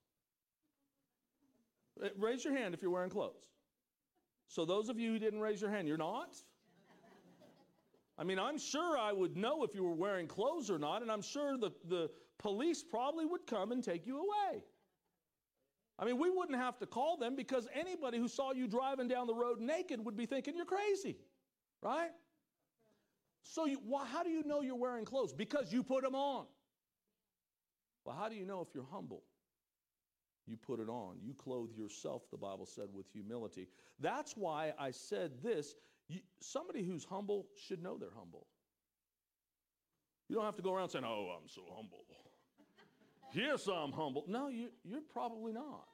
Uh, 2.03 2.09
raise 2.19 2.45
your 2.45 2.57
hand 2.57 2.75
if 2.75 2.83
you're 2.83 2.91
wearing 2.91 3.11
clothes. 3.11 3.45
So, 4.49 4.65
those 4.65 4.89
of 4.89 4.99
you 4.99 5.13
who 5.13 5.19
didn't 5.19 5.41
raise 5.41 5.61
your 5.61 5.71
hand, 5.71 5.89
you're 5.89 5.97
not? 5.97 6.37
I 8.19 8.25
mean, 8.25 8.39
I'm 8.39 8.57
sure 8.57 8.97
I 8.97 9.13
would 9.13 9.37
know 9.37 9.63
if 9.65 9.75
you 9.75 9.85
were 9.85 9.95
wearing 9.95 10.27
clothes 10.27 10.71
or 10.71 10.79
not, 10.79 11.03
and 11.03 11.13
I'm 11.13 11.21
sure 11.21 11.59
the, 11.59 11.71
the 11.87 12.11
police 12.39 12.83
probably 12.83 13.25
would 13.25 13.47
come 13.47 13.73
and 13.73 13.83
take 13.83 14.07
you 14.07 14.19
away. 14.19 14.63
I 15.99 16.05
mean, 16.05 16.19
we 16.19 16.31
wouldn't 16.31 16.59
have 16.59 16.79
to 16.79 16.87
call 16.87 17.17
them 17.17 17.37
because 17.37 17.67
anybody 17.73 18.19
who 18.19 18.29
saw 18.29 18.53
you 18.53 18.67
driving 18.67 19.09
down 19.09 19.27
the 19.27 19.35
road 19.35 19.61
naked 19.61 20.05
would 20.05 20.17
be 20.17 20.27
thinking 20.27 20.55
you're 20.55 20.67
crazy, 20.67 21.17
right? 21.83 22.11
So, 23.43 23.65
you, 23.65 23.81
how 24.07 24.23
do 24.23 24.31
you 24.31 24.43
know 24.43 24.61
you're 24.61 24.77
wearing 24.77 25.05
clothes? 25.05 25.33
Because 25.33 25.73
you 25.73 25.83
put 25.83 26.03
them 26.03 26.15
on. 26.15 26.47
Well, 28.05 28.17
how 28.17 28.29
do 28.29 28.37
you 28.37 28.45
know 28.45 28.61
if 28.61 28.69
you're 28.75 28.87
humble? 28.91 29.23
You 30.47 30.57
put 30.57 30.81
it 30.81 30.89
on. 30.89 31.17
You 31.23 31.35
clothe 31.35 31.71
yourself, 31.77 32.23
the 32.31 32.37
Bible 32.37 32.67
said, 32.67 32.87
with 32.93 33.07
humility. 33.13 33.69
That's 33.99 34.37
why 34.37 34.73
I 34.79 34.91
said 34.91 35.43
this. 35.43 35.75
You, 36.09 36.21
somebody 36.41 36.85
who's 36.85 37.05
humble 37.05 37.47
should 37.57 37.83
know 37.83 37.97
they're 37.97 38.15
humble. 38.15 38.47
You 40.29 40.37
don't 40.37 40.45
have 40.45 40.57
to 40.57 40.63
go 40.63 40.75
around 40.75 40.89
saying, 40.91 41.05
Oh, 41.07 41.37
I'm 41.41 41.49
so 41.49 41.63
humble. 41.75 42.05
yes, 43.33 43.67
I'm 43.69 43.93
humble. 43.93 44.25
No, 44.27 44.49
you, 44.49 44.69
you're 44.85 45.01
probably 45.01 45.53
not. 45.53 45.87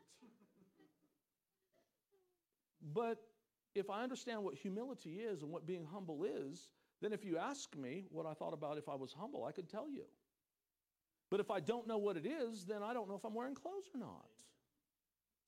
But 2.95 3.19
if 3.75 3.91
I 3.91 4.03
understand 4.03 4.43
what 4.43 4.55
humility 4.55 5.21
is 5.21 5.43
and 5.43 5.51
what 5.51 5.67
being 5.67 5.87
humble 5.91 6.25
is, 6.25 6.71
then 7.01 7.13
if 7.13 7.25
you 7.25 7.39
ask 7.39 7.77
me 7.77 8.05
what 8.11 8.27
I 8.27 8.35
thought 8.35 8.53
about 8.53 8.79
if 8.79 8.89
I 8.89 8.95
was 8.95 9.13
humble, 9.13 9.45
I 9.45 9.53
could 9.53 9.69
tell 9.69 9.89
you. 9.89 10.05
But 11.31 11.41
if 11.41 11.51
I 11.51 11.61
don't 11.61 11.87
know 11.87 11.99
what 11.99 12.17
it 12.17 12.27
is, 12.27 12.65
then 12.65 12.83
I 12.83 12.93
don't 12.93 13.09
know 13.09 13.15
if 13.15 13.25
I'm 13.25 13.35
wearing 13.35 13.55
clothes 13.55 13.89
or 13.95 13.99
not. 13.99 14.27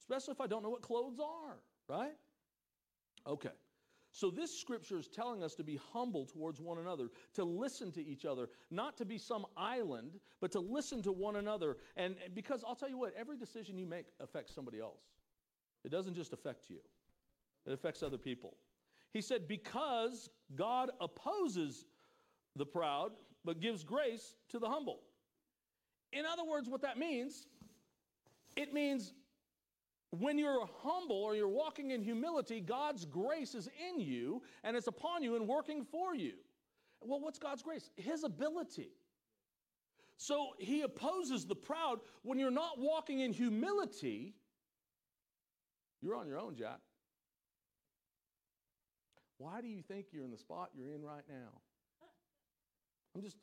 Especially 0.00 0.32
if 0.32 0.40
I 0.40 0.46
don't 0.46 0.62
know 0.62 0.70
what 0.70 0.82
clothes 0.82 1.18
are, 1.20 1.58
right? 1.88 2.14
Okay. 3.26 3.50
So, 4.14 4.30
this 4.30 4.56
scripture 4.56 4.97
is 4.97 5.09
telling 5.09 5.42
us 5.42 5.56
to 5.56 5.64
be 5.64 5.80
humble 5.92 6.25
towards 6.25 6.61
one 6.61 6.78
another, 6.78 7.09
to 7.35 7.42
listen 7.42 7.90
to 7.90 8.00
each 8.06 8.25
other, 8.25 8.49
not 8.71 8.97
to 8.99 9.04
be 9.04 9.18
some 9.18 9.44
island, 9.57 10.20
but 10.40 10.53
to 10.53 10.61
listen 10.61 11.03
to 11.03 11.11
one 11.11 11.35
another. 11.35 11.79
And 11.96 12.14
because 12.33 12.62
I'll 12.64 12.77
tell 12.77 12.88
you 12.88 12.96
what, 12.96 13.12
every 13.18 13.37
decision 13.37 13.77
you 13.77 13.87
make 13.87 14.07
affects 14.20 14.55
somebody 14.55 14.79
else. 14.79 15.00
It 15.85 15.90
doesn't 15.90 16.14
just 16.14 16.33
affect 16.33 16.70
you, 16.70 16.79
it 17.66 17.72
affects 17.72 18.05
other 18.05 18.16
people. 18.16 18.55
He 19.12 19.20
said, 19.20 19.48
Because 19.48 20.31
God 20.55 20.92
opposes 21.00 21.85
the 22.55 22.66
proud, 22.66 23.11
but 23.44 23.61
gives 23.61 23.83
grace 23.83 24.37
to 24.50 24.61
the 24.61 24.68
humble. 24.68 25.00
In 26.12 26.24
other 26.24 26.44
words, 26.44 26.68
what 26.68 26.83
that 26.83 26.98
means, 26.98 27.48
it 28.57 28.72
means 28.72 29.12
when 30.20 30.38
you're 30.38 30.66
humble 30.83 31.16
or 31.16 31.35
you're 31.35 31.48
walking 31.48 31.90
in 31.90 32.03
humility, 32.03 32.61
God's 32.61 33.05
grace 33.05 33.55
is 33.55 33.68
in 33.88 34.00
you 34.00 34.42
and 34.62 34.77
it's 34.77 34.87
upon 34.87 35.22
you 35.22 35.37
and 35.37 35.48
working 35.48 35.85
for 35.85 36.14
you. 36.14 36.35
Well, 37.00 37.20
what's 37.20 37.38
God's 37.38 37.62
grace? 37.62 37.90
His 37.96 38.24
ability. 38.24 38.90
So 40.16 40.50
he 40.59 40.83
opposes 40.83 41.46
the 41.46 41.55
proud. 41.55 42.00
When 42.22 42.38
you're 42.38 42.50
not 42.50 42.79
walking 42.79 43.20
in 43.20 43.33
humility, 43.33 44.35
you're 46.00 46.16
on 46.16 46.27
your 46.27 46.38
own, 46.38 46.55
Jack. 46.55 46.81
Why 49.38 49.61
do 49.61 49.68
you 49.68 49.83
think 49.83 50.07
you're 50.12 50.24
in 50.24 50.31
the 50.31 50.38
spot 50.38 50.70
you're 50.74 50.90
in 50.90 51.03
right 51.03 51.24
now? 51.29 51.61
I'm 53.14 53.22
just 53.22 53.37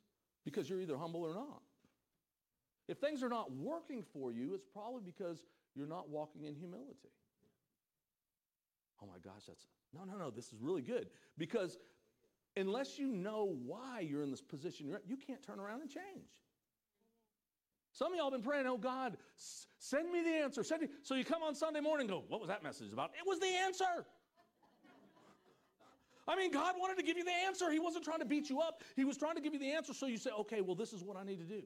because 0.46 0.70
you're 0.70 0.80
either 0.80 0.98
humble 0.98 1.22
or 1.24 1.34
not. 1.34 1.62
If 2.88 2.98
things 2.98 3.24
are 3.24 3.30
not 3.30 3.52
working 3.52 4.04
for 4.14 4.32
you, 4.32 4.54
it's 4.54 4.66
probably 4.74 5.02
because 5.06 5.44
you're 5.76 5.88
not 5.88 6.10
walking 6.10 6.44
in 6.46 6.56
humility. 6.56 7.12
Oh 9.02 9.08
my 9.08 9.20
gosh, 9.24 9.44
that's 9.48 9.66
no, 9.94 10.04
no, 10.04 10.18
no, 10.18 10.30
this 10.30 10.48
is 10.48 10.62
really 10.62 10.82
good. 10.82 11.10
Because 11.38 11.78
unless 12.56 13.00
you 13.00 13.12
know 13.12 13.56
why 13.66 14.02
you're 14.02 14.24
in 14.24 14.32
this 14.32 14.42
position 14.42 14.96
you 15.08 15.18
can't 15.18 15.42
turn 15.44 15.60
around 15.60 15.82
and 15.82 15.90
change. 15.90 16.30
Some 17.94 18.14
of 18.14 18.18
y'all 18.18 18.32
been 18.32 18.42
praying, 18.42 18.68
oh 18.68 18.78
God, 18.78 19.18
send 19.80 20.12
me 20.12 20.22
the 20.24 20.30
answer. 20.30 20.64
Send 20.64 20.84
me. 20.84 20.88
So 21.04 21.16
you 21.16 21.26
come 21.26 21.44
on 21.44 21.56
Sunday 21.56 21.82
morning 21.82 22.08
go, 22.08 22.24
what 22.30 22.40
was 22.40 22.48
that 22.48 22.64
message 22.64 22.94
about? 22.94 23.12
It 23.20 23.28
was 23.28 23.40
the 23.40 23.48
answer. 23.48 24.06
I 26.28 26.36
mean, 26.38 26.52
God 26.52 26.76
wanted 26.80 26.98
to 26.98 27.04
give 27.04 27.18
you 27.18 27.26
the 27.26 27.34
answer. 27.46 27.70
He 27.70 27.80
wasn't 27.80 28.06
trying 28.06 28.20
to 28.20 28.26
beat 28.26 28.50
you 28.50 28.62
up. 28.62 28.84
He 28.96 29.04
was 29.04 29.18
trying 29.18 29.36
to 29.36 29.42
give 29.42 29.54
you 29.54 29.60
the 29.60 29.72
answer 29.72 29.94
so 29.94 30.06
you 30.06 30.18
say, 30.18 30.30
okay, 30.40 30.62
well, 30.62 30.76
this 30.76 30.94
is 30.94 31.04
what 31.04 31.18
I 31.18 31.24
need 31.24 31.40
to 31.40 31.46
do. 31.46 31.64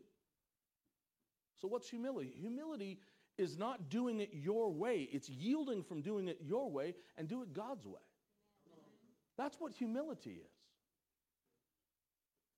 So, 1.62 1.68
what's 1.68 1.90
humility? 1.90 2.34
Humility 2.40 3.00
is 3.38 3.58
not 3.58 3.90
doing 3.90 4.20
it 4.22 4.30
your 4.34 4.72
way, 4.72 5.10
it's 5.12 5.30
yielding 5.30 5.84
from 5.84 6.02
doing 6.02 6.28
it 6.28 6.40
your 6.42 6.70
way 6.70 6.96
and 7.18 7.28
do 7.28 7.42
it 7.42 7.54
God's 7.54 7.86
way. 7.86 8.02
That's 9.38 9.60
what 9.60 9.74
humility 9.74 10.42
is. 10.42 10.52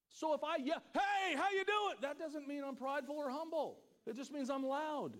So 0.10 0.34
if 0.34 0.44
I 0.44 0.58
yell, 0.58 0.82
hey, 0.94 1.36
how 1.36 1.50
you 1.52 1.64
doing? 1.64 1.96
That 2.02 2.18
doesn't 2.18 2.48
mean 2.48 2.64
I'm 2.64 2.76
prideful 2.76 3.16
or 3.16 3.30
humble. 3.30 3.80
It 4.06 4.16
just 4.16 4.32
means 4.32 4.50
I'm 4.50 4.66
loud. 4.66 5.14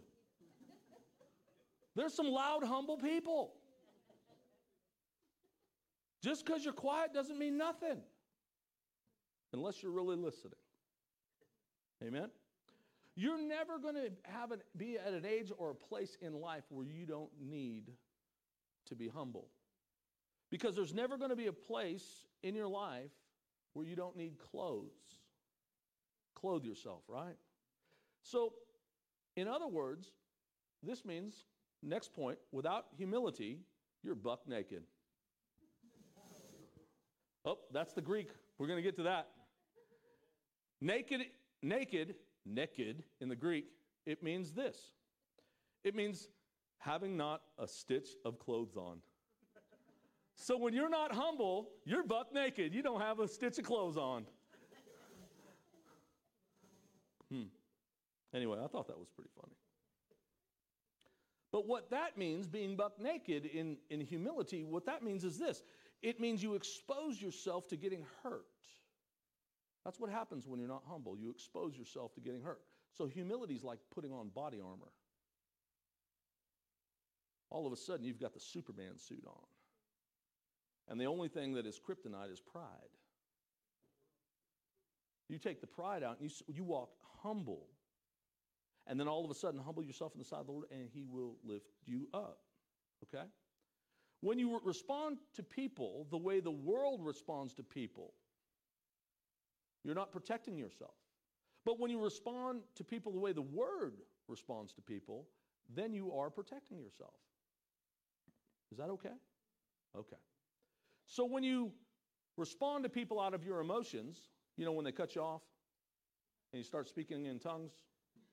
There's 1.96 2.14
some 2.14 2.28
loud, 2.28 2.64
humble 2.64 2.98
people. 2.98 3.54
Just 6.24 6.46
because 6.46 6.64
you're 6.64 6.74
quiet 6.74 7.14
doesn't 7.14 7.38
mean 7.38 7.58
nothing 7.58 7.98
unless 9.54 9.82
you're 9.82 9.92
really 9.92 10.16
listening. 10.16 10.54
Amen? 12.04 12.30
You're 13.20 13.42
never 13.42 13.80
going 13.80 13.96
to 13.96 14.12
have 14.26 14.52
an, 14.52 14.60
be 14.78 14.96
at 15.00 15.12
an 15.12 15.26
age 15.26 15.52
or 15.58 15.72
a 15.72 15.76
place 15.76 16.16
in 16.22 16.40
life 16.40 16.64
where 16.70 16.86
you 16.86 17.08
don't 17.08 17.32
need 17.42 17.92
to 18.86 18.96
be 18.96 19.08
humble. 19.08 19.48
Because 20.52 20.76
there's 20.76 20.94
never 20.94 21.18
going 21.18 21.32
to 21.32 21.36
be 21.36 21.48
a 21.48 21.52
place 21.52 22.06
in 22.44 22.54
your 22.54 22.68
life 22.68 23.10
where 23.74 23.88
you 23.88 23.96
don't 23.96 24.16
need 24.16 24.38
clothes. 24.38 24.92
Clothe 26.36 26.64
yourself, 26.64 27.02
right? 27.08 27.36
So, 28.22 28.54
in 29.36 29.48
other 29.48 29.68
words, 29.68 30.12
this 30.84 31.04
means, 31.04 31.46
next 31.82 32.14
point, 32.14 32.38
without 32.52 32.86
humility, 32.96 33.62
you're 34.04 34.14
buck 34.14 34.48
naked. 34.48 34.84
Oh, 37.44 37.58
that's 37.74 37.94
the 37.94 38.02
Greek. 38.02 38.30
We're 38.60 38.68
going 38.68 38.78
to 38.78 38.84
get 38.84 38.96
to 38.98 39.04
that. 39.04 39.30
Naked, 40.82 41.22
naked 41.64 42.14
naked 42.48 43.04
in 43.22 43.30
the 43.30 43.36
Greek, 43.36 43.66
it 44.06 44.24
means 44.24 44.52
this 44.52 44.78
it 45.84 45.96
means 45.96 46.30
having 46.80 47.18
not 47.18 47.42
a 47.58 47.68
stitch 47.68 48.10
of 48.26 48.40
clothes 48.40 48.76
on. 48.76 49.00
So 50.36 50.58
when 50.58 50.74
you're 50.74 50.90
not 50.90 51.12
humble, 51.14 51.70
you're 51.86 52.04
buck 52.04 52.34
naked. 52.34 52.74
You 52.74 52.84
don't 52.84 53.02
have 53.02 53.20
a 53.20 53.28
stitch 53.28 53.58
of 53.58 53.66
clothes 53.66 53.98
on. 53.98 54.26
Hmm. 57.32 57.44
Anyway, 58.34 58.60
I 58.64 58.68
thought 58.68 58.88
that 58.88 58.98
was 58.98 59.10
pretty 59.10 59.32
funny. 59.36 59.56
But 61.52 61.66
what 61.66 61.90
that 61.90 62.18
means, 62.18 62.48
being 62.48 62.76
buck 62.76 63.00
naked 63.02 63.46
in, 63.46 63.78
in 63.90 64.02
humility, 64.02 64.64
what 64.64 64.86
that 64.86 65.04
means 65.04 65.24
is 65.24 65.38
this 65.38 65.64
it 66.04 66.20
means 66.20 66.44
you 66.44 66.54
expose 66.54 67.20
yourself 67.22 67.68
to 67.70 67.76
getting 67.76 68.06
hurt. 68.24 68.46
That's 69.88 70.02
what 70.02 70.10
happens 70.10 70.46
when 70.46 70.60
you're 70.60 70.68
not 70.68 70.84
humble. 70.86 71.18
You 71.18 71.30
expose 71.30 71.78
yourself 71.78 72.14
to 72.16 72.20
getting 72.20 72.42
hurt. 72.42 72.60
So 72.92 73.06
humility 73.06 73.54
is 73.54 73.64
like 73.64 73.80
putting 73.96 74.12
on 74.12 74.28
body 74.28 74.60
armor. 74.60 74.92
All 77.50 77.66
of 77.66 77.72
a 77.72 77.78
sudden, 77.78 78.06
you've 78.06 78.20
got 78.20 78.34
the 78.34 78.40
Superman 78.42 78.98
suit 78.98 79.24
on. 79.26 79.46
And 80.90 81.00
the 81.00 81.06
only 81.06 81.30
thing 81.30 81.54
that 81.54 81.66
is 81.66 81.80
kryptonite 81.80 82.34
is 82.34 82.42
pride. 82.42 82.66
You 85.30 85.38
take 85.38 85.62
the 85.62 85.68
pride 85.68 86.04
out 86.04 86.20
and 86.20 86.30
you, 86.30 86.54
you 86.54 86.66
walk 86.66 86.90
humble. 87.24 87.68
And 88.88 89.00
then 89.00 89.08
all 89.08 89.24
of 89.24 89.32
a 89.32 89.36
sudden, 89.36 89.58
humble 89.58 89.84
yourself 89.84 90.12
in 90.16 90.20
the 90.20 90.26
sight 90.26 90.42
of 90.42 90.48
the 90.48 90.52
Lord, 90.52 90.66
and 90.70 90.90
He 90.94 91.06
will 91.10 91.38
lift 91.46 91.72
you 91.86 92.10
up. 92.14 92.40
Okay? 93.06 93.24
When 94.20 94.38
you 94.38 94.60
respond 94.66 95.20
to 95.36 95.44
people 95.44 96.08
the 96.12 96.18
way 96.18 96.42
the 96.42 96.52
world 96.52 97.00
responds 97.06 97.54
to 97.54 97.64
people, 97.64 98.12
you're 99.84 99.96
not 99.96 100.12
protecting 100.12 100.58
yourself. 100.58 100.96
But 101.66 101.80
when 101.80 101.92
you 101.92 102.02
respond 102.02 102.62
to 102.76 102.84
people 102.84 103.12
the 103.12 103.20
way 103.20 103.34
the 103.34 103.42
Word 103.42 103.96
responds 104.28 104.74
to 104.74 104.82
people, 104.82 105.28
then 105.74 105.94
you 105.94 106.14
are 106.14 106.30
protecting 106.30 106.80
yourself. 106.80 107.14
Is 108.72 108.78
that 108.78 108.90
okay? 108.90 109.16
Okay. 109.98 110.18
So 111.06 111.26
when 111.26 111.44
you 111.44 111.72
respond 112.36 112.84
to 112.84 112.90
people 112.90 113.20
out 113.20 113.34
of 113.34 113.44
your 113.44 113.60
emotions, 113.60 114.30
you 114.58 114.66
know, 114.66 114.72
when 114.72 114.86
they 114.86 114.92
cut 114.92 115.16
you 115.16 115.22
off 115.22 115.42
and 116.52 116.60
you 116.60 116.64
start 116.64 116.88
speaking 116.88 117.26
in 117.26 117.40
tongues 117.40 117.72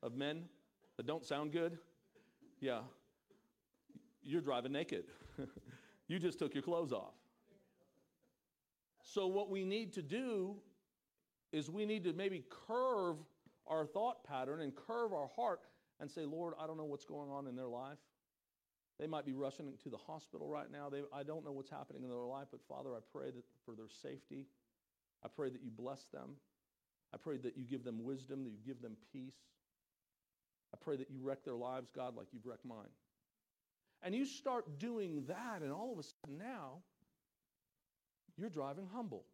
of 0.03 0.15
men 0.15 0.45
that 0.97 1.07
don't 1.07 1.25
sound 1.25 1.53
good, 1.53 1.79
yeah, 2.61 2.81
you're 4.23 4.41
driving 4.41 4.73
naked. 4.73 5.05
you 6.09 6.19
just 6.19 6.39
took 6.39 6.55
your 6.55 6.63
clothes 6.63 6.93
off. 6.93 7.15
So, 9.03 9.27
what 9.27 9.51
we 9.51 9.65
need 9.65 9.93
to 9.95 10.03
do 10.03 10.57
is 11.55 11.71
we 11.71 11.87
need 11.87 12.03
to 12.03 12.13
maybe 12.13 12.45
curve 12.67 13.17
our 13.69 13.87
thought 13.87 14.25
pattern 14.25 14.61
and 14.61 14.75
curve 14.75 15.13
our 15.13 15.31
heart 15.37 15.61
and 16.01 16.11
say, 16.11 16.25
Lord, 16.25 16.55
I 16.61 16.67
don't 16.67 16.77
know 16.77 16.85
what's 16.85 17.05
going 17.05 17.31
on 17.31 17.47
in 17.47 17.55
their 17.55 17.69
life. 17.69 17.99
They 18.99 19.07
might 19.07 19.25
be 19.25 19.33
rushing 19.33 19.73
to 19.85 19.89
the 19.89 19.97
hospital 19.97 20.49
right 20.49 20.71
now. 20.71 20.91
They, 20.91 21.03
I 21.13 21.23
don't 21.23 21.45
know 21.45 21.53
what's 21.53 21.71
happening 21.71 22.03
in 22.03 22.09
their 22.09 22.19
life, 22.19 22.49
but 22.51 22.61
Father, 22.69 22.91
I 22.95 22.99
pray 23.13 23.31
that 23.31 23.45
for 23.65 23.77
their 23.77 23.89
safety. 24.03 24.47
I 25.25 25.29
pray 25.29 25.49
that 25.49 25.63
you 25.63 25.71
bless 25.71 26.05
them. 26.13 26.31
I 27.13 27.19
pray 27.19 27.37
that 27.39 27.57
you 27.57 27.65
give 27.65 27.85
them 27.85 28.03
wisdom, 28.03 28.43
that 28.45 28.51
you 28.51 28.59
give 28.67 28.83
them 28.83 28.97
peace. 29.13 29.37
I 30.75 30.77
pray 30.83 30.97
that 30.97 31.09
you 31.09 31.21
wreck 31.23 31.45
their 31.45 31.55
lives, 31.55 31.89
God, 31.95 32.17
like 32.17 32.27
you've 32.33 32.47
wrecked 32.47 32.65
mine. 32.65 32.91
And 34.03 34.13
you 34.13 34.25
start 34.25 34.81
doing 34.81 35.23
that, 35.29 35.63
and 35.63 35.73
all 35.73 35.93
of 35.93 35.99
a 35.99 36.03
sudden 36.03 36.37
now, 36.37 36.83
you're 38.37 38.51
driving 38.51 38.89
humble. 38.93 39.25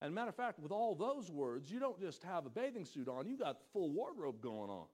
And 0.00 0.14
matter 0.14 0.28
of 0.28 0.36
fact, 0.36 0.60
with 0.60 0.70
all 0.70 0.94
those 0.94 1.30
words, 1.30 1.70
you 1.70 1.80
don't 1.80 1.98
just 1.98 2.22
have 2.22 2.46
a 2.46 2.50
bathing 2.50 2.84
suit 2.84 3.08
on, 3.08 3.26
you 3.26 3.36
got 3.36 3.58
full 3.72 3.90
wardrobe 3.90 4.40
going 4.40 4.70
on. 4.70 4.86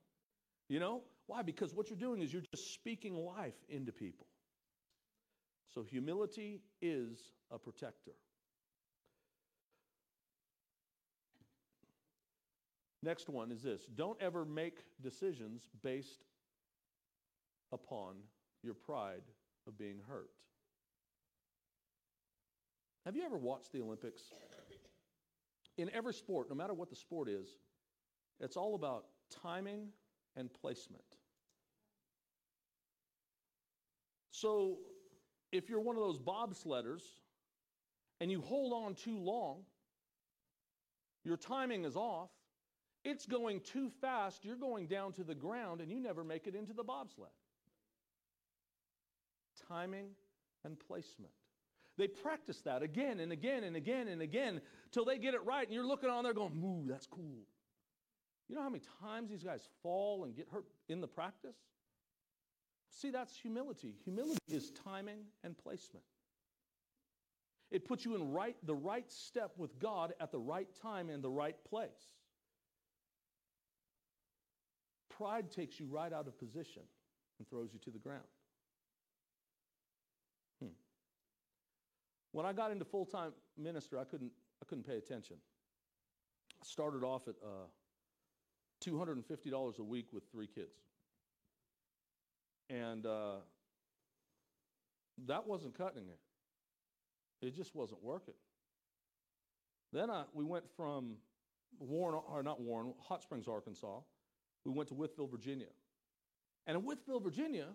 You 0.68 0.80
know? 0.80 1.02
Why? 1.26 1.42
Because 1.42 1.74
what 1.74 1.90
you're 1.90 1.98
doing 1.98 2.22
is 2.22 2.32
you're 2.32 2.42
just 2.54 2.72
speaking 2.74 3.14
life 3.14 3.54
into 3.68 3.92
people. 3.92 4.26
So 5.74 5.82
humility 5.82 6.60
is 6.80 7.18
a 7.50 7.58
protector. 7.58 8.12
Next 13.02 13.28
one 13.28 13.52
is 13.52 13.62
this 13.62 13.82
don't 13.94 14.20
ever 14.22 14.46
make 14.46 14.84
decisions 15.02 15.68
based 15.82 16.24
upon 17.72 18.14
your 18.62 18.74
pride 18.74 19.22
of 19.66 19.76
being 19.76 19.98
hurt. 20.08 20.30
Have 23.04 23.16
you 23.16 23.22
ever 23.24 23.36
watched 23.36 23.72
the 23.72 23.82
Olympics? 23.82 24.22
In 25.76 25.90
every 25.92 26.14
sport, 26.14 26.48
no 26.48 26.54
matter 26.54 26.74
what 26.74 26.90
the 26.90 26.96
sport 26.96 27.28
is, 27.28 27.48
it's 28.40 28.56
all 28.56 28.74
about 28.74 29.06
timing 29.42 29.88
and 30.36 30.52
placement. 30.52 31.04
So 34.30 34.78
if 35.52 35.68
you're 35.68 35.80
one 35.80 35.96
of 35.96 36.02
those 36.02 36.18
bobsledders 36.18 37.02
and 38.20 38.30
you 38.30 38.40
hold 38.40 38.72
on 38.72 38.94
too 38.94 39.18
long, 39.18 39.62
your 41.24 41.36
timing 41.36 41.84
is 41.84 41.96
off, 41.96 42.30
it's 43.04 43.26
going 43.26 43.60
too 43.60 43.90
fast, 44.00 44.44
you're 44.44 44.56
going 44.56 44.86
down 44.86 45.12
to 45.12 45.24
the 45.24 45.34
ground, 45.34 45.80
and 45.80 45.90
you 45.90 46.00
never 46.00 46.24
make 46.24 46.46
it 46.46 46.54
into 46.54 46.72
the 46.72 46.82
bobsled. 46.82 47.30
Timing 49.68 50.08
and 50.64 50.78
placement. 50.78 51.32
They 51.96 52.08
practice 52.08 52.60
that 52.62 52.82
again 52.82 53.20
and 53.20 53.30
again 53.32 53.64
and 53.64 53.76
again 53.76 54.08
and 54.08 54.20
again 54.20 54.60
till 54.90 55.04
they 55.04 55.18
get 55.18 55.34
it 55.34 55.44
right, 55.44 55.64
and 55.64 55.72
you're 55.72 55.86
looking 55.86 56.10
on 56.10 56.24
there 56.24 56.34
going, 56.34 56.52
Ooh, 56.64 56.88
that's 56.88 57.06
cool. 57.06 57.46
You 58.48 58.56
know 58.56 58.62
how 58.62 58.68
many 58.68 58.82
times 59.00 59.30
these 59.30 59.44
guys 59.44 59.68
fall 59.82 60.24
and 60.24 60.36
get 60.36 60.48
hurt 60.50 60.66
in 60.88 61.00
the 61.00 61.06
practice? 61.06 61.56
See, 62.90 63.10
that's 63.10 63.36
humility. 63.36 63.94
Humility 64.04 64.38
is 64.48 64.70
timing 64.84 65.20
and 65.42 65.56
placement. 65.56 66.04
It 67.70 67.84
puts 67.84 68.04
you 68.04 68.14
in 68.14 68.30
right, 68.30 68.56
the 68.64 68.74
right 68.74 69.10
step 69.10 69.52
with 69.56 69.78
God 69.80 70.14
at 70.20 70.30
the 70.30 70.38
right 70.38 70.68
time 70.80 71.10
and 71.10 71.24
the 71.24 71.30
right 71.30 71.56
place. 71.64 71.88
Pride 75.10 75.50
takes 75.50 75.80
you 75.80 75.86
right 75.86 76.12
out 76.12 76.26
of 76.26 76.38
position 76.38 76.82
and 77.38 77.48
throws 77.48 77.70
you 77.72 77.78
to 77.80 77.90
the 77.90 77.98
ground. 77.98 78.22
When 82.34 82.44
I 82.44 82.52
got 82.52 82.72
into 82.72 82.84
full 82.84 83.06
time 83.06 83.30
minister, 83.56 83.96
I 83.96 84.02
couldn't, 84.02 84.32
I 84.60 84.64
couldn't 84.66 84.84
pay 84.84 84.96
attention. 84.96 85.36
I 86.60 86.66
started 86.66 87.04
off 87.04 87.28
at 87.28 87.36
uh, 87.40 87.68
$250 88.84 89.78
a 89.78 89.82
week 89.84 90.06
with 90.12 90.24
three 90.32 90.48
kids. 90.48 90.80
And 92.68 93.06
uh, 93.06 93.36
that 95.28 95.46
wasn't 95.46 95.78
cutting 95.78 96.08
it. 96.08 97.46
It 97.46 97.54
just 97.54 97.72
wasn't 97.72 98.02
working. 98.02 98.34
Then 99.92 100.10
I, 100.10 100.24
we 100.32 100.44
went 100.44 100.64
from 100.76 101.18
Warren, 101.78 102.20
or 102.28 102.42
not 102.42 102.60
Warren, 102.60 102.94
Hot 102.98 103.22
Springs, 103.22 103.46
Arkansas. 103.46 104.00
We 104.64 104.72
went 104.72 104.88
to 104.88 104.96
Wytheville, 104.96 105.30
Virginia. 105.30 105.68
And 106.66 106.76
in 106.76 106.82
Wytheville, 106.82 107.22
Virginia, 107.22 107.68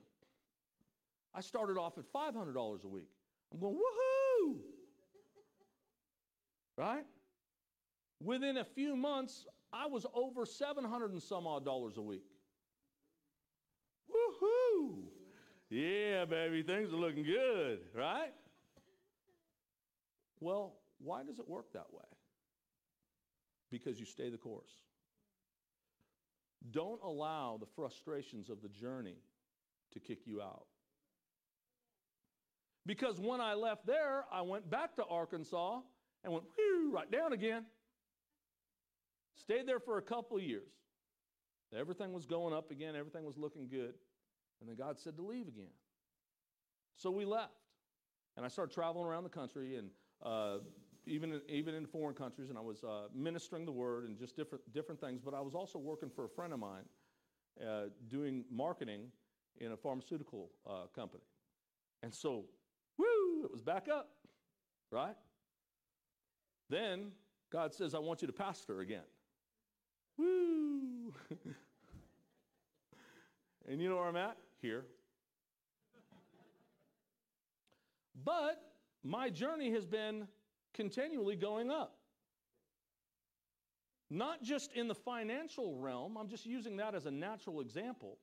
I 1.34 1.40
started 1.40 1.78
off 1.78 1.98
at 1.98 2.04
$500 2.12 2.84
a 2.84 2.88
week. 2.90 3.08
I'm 3.52 3.60
going, 3.60 3.76
woohoo! 3.76 4.56
right? 6.80 7.06
Within 8.24 8.58
a 8.58 8.64
few 8.64 8.96
months, 8.96 9.46
I 9.74 9.86
was 9.86 10.06
over 10.14 10.46
700 10.46 11.12
and 11.12 11.22
some 11.22 11.46
odd 11.46 11.66
dollars 11.66 11.98
a 11.98 12.02
week. 12.02 12.24
Woohoo! 14.10 15.04
Yeah, 15.70 16.26
baby, 16.26 16.64
things 16.64 16.92
are 16.94 16.98
looking 16.98 17.24
good, 17.24 17.80
right? 17.96 18.34
Well, 20.40 20.78
why 21.00 21.24
does 21.24 21.40
it 21.40 21.48
work 21.48 21.74
that 21.74 21.92
way? 21.92 22.06
Because 23.70 24.00
you 24.00 24.06
stay 24.06 24.30
the 24.30 24.38
course. 24.38 24.72
Don't 26.72 27.02
allow 27.04 27.58
the 27.60 27.68
frustrations 27.76 28.50
of 28.50 28.62
the 28.62 28.70
journey 28.70 29.18
to 29.94 30.00
kick 30.00 30.20
you 30.26 30.42
out. 30.42 30.66
Because 32.86 33.20
when 33.20 33.42
I 33.42 33.54
left 33.54 33.86
there, 33.86 34.26
I 34.32 34.42
went 34.42 34.70
back 34.70 34.96
to 34.96 35.06
Arkansas 35.06 35.80
and 36.24 36.34
went 36.34 36.46
whew, 36.56 36.92
right 36.94 37.10
down 37.12 37.34
again. 37.34 37.66
Stayed 39.36 39.68
there 39.68 39.80
for 39.80 39.98
a 39.98 40.02
couple 40.02 40.38
of 40.38 40.44
years. 40.44 40.72
Everything 41.78 42.14
was 42.14 42.26
going 42.26 42.54
up 42.54 42.72
again, 42.72 42.96
everything 42.96 43.26
was 43.26 43.38
looking 43.38 43.68
good. 43.68 43.94
And 44.60 44.68
then 44.68 44.76
God 44.76 45.00
said 45.00 45.16
to 45.18 45.22
leave 45.22 45.48
again. 45.48 45.72
So 46.98 47.12
we 47.12 47.26
left. 47.26 47.54
And 48.36 48.46
I 48.46 48.50
started 48.50 48.74
traveling 48.74 49.06
around 49.06 49.24
the 49.24 49.30
country 49.30 49.76
and 49.76 49.90
uh, 50.24 50.58
even, 51.06 51.42
even 51.48 51.76
in 51.76 51.86
foreign 51.86 52.16
countries, 52.16 52.50
and 52.50 52.58
I 52.58 52.62
was 52.62 52.84
uh, 52.84 53.08
ministering 53.16 53.66
the 53.66 53.72
word 53.72 54.06
and 54.06 54.18
just 54.18 54.36
different, 54.36 54.64
different 54.74 55.00
things. 55.00 55.22
But 55.24 55.34
I 55.34 55.42
was 55.42 55.56
also 55.56 55.80
working 55.80 56.10
for 56.10 56.26
a 56.26 56.30
friend 56.30 56.54
of 56.54 56.60
mine 56.60 56.84
uh, 57.66 57.86
doing 58.08 58.44
marketing 58.52 59.12
in 59.58 59.72
a 59.72 59.78
pharmaceutical 59.78 60.52
uh, 60.70 60.88
company. 60.96 61.24
And 62.04 62.14
so, 62.14 62.46
it 63.44 63.52
was 63.52 63.62
back 63.62 63.88
up, 63.88 64.10
right? 64.92 65.16
Then 66.70 67.12
God 67.52 67.74
says, 67.74 67.96
I 67.96 68.00
want 68.00 68.22
you 68.22 68.28
to 68.28 68.34
pastor 68.34 68.82
again. 68.82 69.04
Woo! 70.18 71.14
and 73.68 73.82
you 73.82 73.90
know 73.90 73.96
where 73.96 74.08
I'm 74.08 74.16
at? 74.16 74.38
Here. 74.62 74.86
But 78.24 78.62
my 79.04 79.30
journey 79.30 79.72
has 79.72 79.86
been 79.86 80.28
continually 80.74 81.36
going 81.36 81.72
up. 81.72 81.96
Not 84.10 84.44
just 84.44 84.74
in 84.74 84.88
the 84.88 84.96
financial 84.96 85.76
realm, 85.76 86.18
I'm 86.18 86.28
just 86.28 86.46
using 86.46 86.78
that 86.78 86.96
as 86.96 87.06
a 87.06 87.12
natural 87.12 87.62
example, 87.62 88.18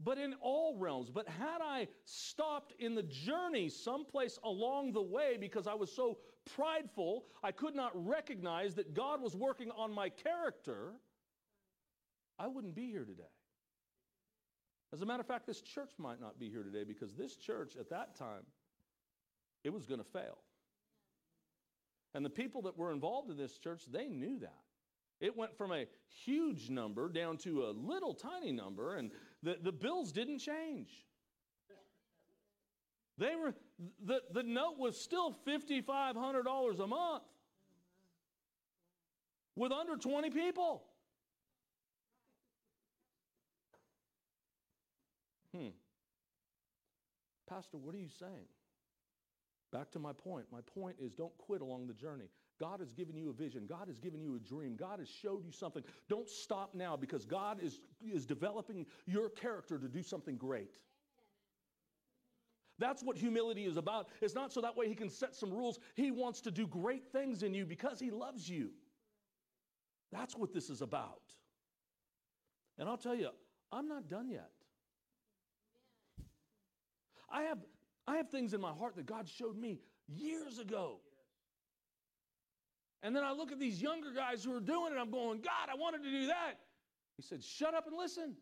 but 0.00 0.18
in 0.18 0.34
all 0.40 0.76
realms. 0.78 1.10
But 1.10 1.28
had 1.28 1.60
I 1.60 1.88
stopped 2.04 2.74
in 2.78 2.94
the 2.94 3.02
journey 3.02 3.68
someplace 3.68 4.38
along 4.44 4.92
the 4.92 5.02
way 5.02 5.36
because 5.38 5.66
I 5.66 5.74
was 5.74 5.90
so 5.90 6.18
prideful, 6.56 7.24
I 7.42 7.52
could 7.52 7.74
not 7.74 7.92
recognize 7.94 8.74
that 8.74 8.94
God 8.94 9.20
was 9.20 9.36
working 9.36 9.70
on 9.76 9.92
my 9.92 10.08
character, 10.08 10.94
I 12.38 12.48
wouldn't 12.48 12.74
be 12.74 12.90
here 12.90 13.04
today. 13.04 13.22
As 14.92 15.00
a 15.00 15.06
matter 15.06 15.20
of 15.20 15.26
fact, 15.26 15.46
this 15.46 15.62
church 15.62 15.92
might 15.98 16.20
not 16.20 16.38
be 16.38 16.50
here 16.50 16.62
today 16.62 16.84
because 16.84 17.14
this 17.14 17.36
church 17.36 17.76
at 17.78 17.88
that 17.90 18.14
time, 18.14 18.42
it 19.64 19.72
was 19.72 19.86
going 19.86 20.00
to 20.00 20.10
fail. 20.10 20.38
And 22.14 22.24
the 22.24 22.30
people 22.30 22.62
that 22.62 22.76
were 22.76 22.92
involved 22.92 23.30
in 23.30 23.36
this 23.36 23.56
church, 23.58 23.84
they 23.90 24.08
knew 24.08 24.38
that. 24.40 24.60
It 25.20 25.36
went 25.36 25.56
from 25.56 25.72
a 25.72 25.86
huge 26.24 26.68
number 26.68 27.08
down 27.08 27.38
to 27.38 27.66
a 27.66 27.70
little 27.70 28.12
tiny 28.12 28.52
number, 28.52 28.96
and 28.96 29.12
the, 29.42 29.58
the 29.60 29.72
bills 29.72 30.12
didn't 30.12 30.38
change. 30.38 30.90
They 33.18 33.34
were 33.36 33.54
the, 34.04 34.22
the 34.32 34.42
note 34.42 34.78
was 34.78 35.00
still 35.00 35.36
$5,500 35.46 36.80
a 36.80 36.86
month 36.86 37.22
with 39.56 39.72
under 39.72 39.96
20 39.96 40.30
people. 40.30 40.84
Hmm. 45.54 45.68
Pastor, 47.48 47.76
what 47.76 47.94
are 47.94 47.98
you 47.98 48.08
saying? 48.08 48.46
Back 49.72 49.90
to 49.92 49.98
my 49.98 50.12
point. 50.12 50.46
My 50.50 50.60
point 50.74 50.96
is 50.98 51.14
don't 51.14 51.36
quit 51.38 51.60
along 51.60 51.86
the 51.86 51.94
journey. 51.94 52.30
God 52.62 52.78
has 52.78 52.92
given 52.92 53.16
you 53.16 53.28
a 53.28 53.32
vision. 53.32 53.66
God 53.68 53.88
has 53.88 53.98
given 53.98 54.22
you 54.22 54.36
a 54.36 54.38
dream. 54.38 54.76
God 54.76 55.00
has 55.00 55.08
showed 55.08 55.44
you 55.44 55.50
something. 55.50 55.82
Don't 56.08 56.30
stop 56.30 56.76
now 56.76 56.96
because 56.96 57.24
God 57.24 57.58
is, 57.60 57.80
is 58.00 58.24
developing 58.24 58.86
your 59.04 59.30
character 59.30 59.80
to 59.80 59.88
do 59.88 60.00
something 60.00 60.36
great. 60.36 60.76
That's 62.78 63.02
what 63.02 63.16
humility 63.16 63.64
is 63.64 63.76
about. 63.76 64.06
It's 64.20 64.36
not 64.36 64.52
so 64.52 64.60
that 64.60 64.76
way 64.76 64.86
he 64.86 64.94
can 64.94 65.10
set 65.10 65.34
some 65.34 65.50
rules. 65.50 65.80
He 65.96 66.12
wants 66.12 66.40
to 66.42 66.52
do 66.52 66.68
great 66.68 67.10
things 67.10 67.42
in 67.42 67.52
you 67.52 67.66
because 67.66 67.98
he 67.98 68.12
loves 68.12 68.48
you. 68.48 68.70
That's 70.12 70.36
what 70.36 70.52
this 70.52 70.70
is 70.70 70.82
about. 70.82 71.22
And 72.78 72.88
I'll 72.88 72.96
tell 72.96 73.16
you, 73.16 73.30
I'm 73.72 73.88
not 73.88 74.08
done 74.08 74.28
yet. 74.28 74.52
I 77.28 77.42
have, 77.42 77.58
I 78.06 78.18
have 78.18 78.28
things 78.28 78.54
in 78.54 78.60
my 78.60 78.72
heart 78.72 78.94
that 78.94 79.06
God 79.06 79.28
showed 79.28 79.58
me 79.58 79.80
years 80.06 80.60
ago. 80.60 81.00
And 83.02 83.16
then 83.16 83.24
I 83.24 83.32
look 83.32 83.50
at 83.50 83.58
these 83.58 83.82
younger 83.82 84.12
guys 84.12 84.44
who 84.44 84.54
are 84.54 84.60
doing 84.60 84.92
it, 84.92 84.98
I'm 84.98 85.10
going, 85.10 85.40
God, 85.40 85.68
I 85.70 85.76
wanted 85.76 86.04
to 86.04 86.10
do 86.10 86.26
that. 86.28 86.54
He 87.16 87.22
said, 87.22 87.42
Shut 87.42 87.74
up 87.74 87.86
and 87.86 87.96
listen. 87.96 88.36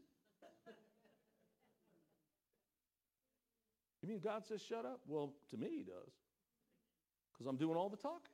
you 4.03 4.09
mean 4.09 4.21
God 4.21 4.47
says 4.47 4.63
shut 4.63 4.85
up? 4.85 5.01
Well, 5.07 5.33
to 5.51 5.57
me, 5.57 5.69
He 5.79 5.83
does, 5.83 6.13
because 7.33 7.47
I'm 7.47 7.57
doing 7.57 7.77
all 7.77 7.89
the 7.89 7.97
talking. 7.97 8.33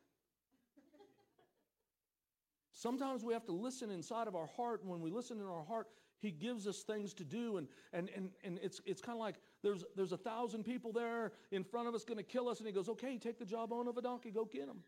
Sometimes 2.72 3.24
we 3.24 3.32
have 3.32 3.46
to 3.46 3.52
listen 3.52 3.90
inside 3.90 4.28
of 4.28 4.36
our 4.36 4.46
heart, 4.46 4.82
and 4.82 4.90
when 4.90 5.00
we 5.00 5.10
listen 5.10 5.38
in 5.40 5.46
our 5.46 5.64
heart, 5.64 5.88
he 6.18 6.30
gives 6.30 6.66
us 6.66 6.82
things 6.82 7.14
to 7.14 7.24
do, 7.24 7.56
and, 7.56 7.68
and, 7.92 8.10
and, 8.14 8.30
and 8.44 8.58
it's, 8.62 8.80
it's 8.84 9.00
kind 9.00 9.16
of 9.16 9.20
like 9.20 9.36
there's, 9.62 9.82
there's 9.96 10.12
a 10.12 10.16
thousand 10.18 10.64
people 10.64 10.92
there 10.92 11.32
in 11.52 11.64
front 11.64 11.88
of 11.88 11.94
us 11.94 12.04
going 12.04 12.18
to 12.18 12.22
kill 12.22 12.48
us, 12.48 12.58
and 12.58 12.66
he 12.66 12.72
goes, 12.72 12.88
Okay, 12.88 13.16
take 13.16 13.38
the 13.38 13.44
jawbone 13.46 13.88
of 13.88 13.96
a 13.96 14.02
donkey, 14.02 14.30
go 14.30 14.44
get 14.44 14.66
them. 14.66 14.78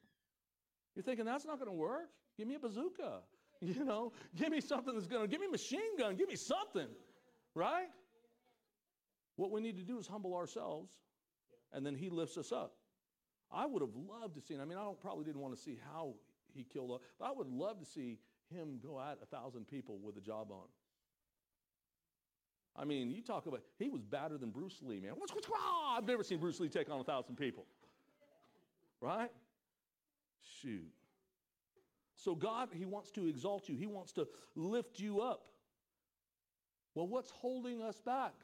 You're 0.98 1.04
thinking, 1.04 1.26
That's 1.26 1.44
not 1.44 1.60
going 1.60 1.70
to 1.70 1.76
work. 1.76 2.10
Give 2.36 2.48
me 2.48 2.56
a 2.56 2.58
bazooka. 2.58 3.20
You 3.60 3.84
know, 3.84 4.12
give 4.36 4.50
me 4.50 4.60
something 4.60 4.94
that's 4.94 5.08
going 5.08 5.22
to, 5.22 5.26
give 5.26 5.40
me 5.40 5.48
a 5.48 5.50
machine 5.50 5.98
gun, 5.98 6.14
give 6.14 6.28
me 6.28 6.36
something, 6.36 6.86
right? 7.56 7.88
What 9.34 9.50
we 9.50 9.60
need 9.60 9.76
to 9.78 9.82
do 9.82 9.98
is 9.98 10.06
humble 10.06 10.36
ourselves, 10.36 10.92
and 11.72 11.84
then 11.84 11.96
he 11.96 12.08
lifts 12.08 12.36
us 12.36 12.52
up. 12.52 12.76
I 13.50 13.66
would 13.66 13.82
have 13.82 13.96
loved 13.96 14.36
to 14.36 14.40
see, 14.40 14.54
I 14.54 14.64
mean, 14.64 14.78
I 14.78 14.88
probably 15.00 15.24
didn't 15.24 15.40
want 15.40 15.56
to 15.56 15.60
see 15.60 15.76
how 15.92 16.14
he 16.54 16.62
killed, 16.62 17.00
but 17.18 17.24
I 17.24 17.32
would 17.32 17.48
love 17.48 17.80
to 17.80 17.84
see 17.84 18.20
him 18.48 18.78
go 18.80 19.00
at 19.00 19.18
a 19.20 19.26
thousand 19.26 19.66
people 19.66 19.98
with 20.00 20.16
a 20.16 20.20
jawbone. 20.20 20.68
I 22.76 22.84
mean, 22.84 23.10
you 23.10 23.22
talk 23.22 23.46
about, 23.46 23.62
he 23.80 23.88
was 23.88 24.02
badder 24.02 24.38
than 24.38 24.50
Bruce 24.50 24.78
Lee, 24.82 25.00
man. 25.00 25.14
I've 25.96 26.06
never 26.06 26.22
seen 26.22 26.38
Bruce 26.38 26.60
Lee 26.60 26.68
take 26.68 26.88
on 26.88 27.00
a 27.00 27.04
thousand 27.04 27.34
people. 27.34 27.66
Right? 29.00 29.30
Shoot. 30.62 30.90
So, 32.16 32.34
God, 32.34 32.70
He 32.72 32.84
wants 32.84 33.10
to 33.12 33.26
exalt 33.26 33.68
you, 33.68 33.76
He 33.76 33.86
wants 33.86 34.12
to 34.12 34.26
lift 34.54 34.98
you 34.98 35.20
up. 35.20 35.46
Well, 36.94 37.06
what's 37.06 37.30
holding 37.30 37.82
us 37.82 38.00
back? 38.00 38.34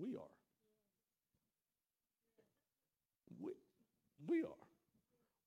We 0.00 0.16
are. 0.16 0.22
We, 3.40 3.52
we 4.26 4.42
are. 4.42 4.68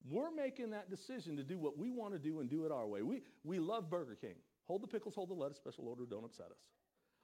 We're 0.08 0.30
making 0.30 0.70
that 0.70 0.90
decision 0.90 1.36
to 1.36 1.42
do 1.42 1.58
what 1.58 1.78
we 1.78 1.90
want 1.90 2.12
to 2.12 2.18
do 2.18 2.40
and 2.40 2.50
do 2.50 2.64
it 2.66 2.72
our 2.72 2.86
way. 2.86 3.02
We, 3.02 3.22
we 3.44 3.58
love 3.58 3.90
Burger 3.90 4.16
King. 4.20 4.34
Hold 4.66 4.82
the 4.82 4.86
pickles, 4.86 5.14
hold 5.14 5.30
the 5.30 5.34
lettuce, 5.34 5.58
special 5.58 5.88
order, 5.88 6.04
don't 6.08 6.24
upset 6.24 6.46
us. 6.46 6.58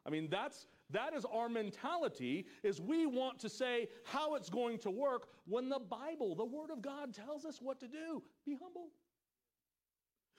I 0.06 0.10
mean, 0.10 0.28
that's, 0.30 0.66
that 0.90 1.14
is 1.14 1.24
our 1.24 1.48
mentality, 1.48 2.46
is 2.62 2.80
we 2.80 3.06
want 3.06 3.38
to 3.40 3.48
say 3.48 3.88
how 4.04 4.34
it's 4.34 4.48
going 4.48 4.78
to 4.78 4.90
work 4.90 5.28
when 5.46 5.68
the 5.68 5.78
Bible, 5.78 6.34
the 6.34 6.44
Word 6.44 6.70
of 6.70 6.80
God, 6.80 7.14
tells 7.14 7.44
us 7.44 7.58
what 7.60 7.78
to 7.80 7.88
do. 7.88 8.22
Be 8.46 8.56
humble. 8.60 8.88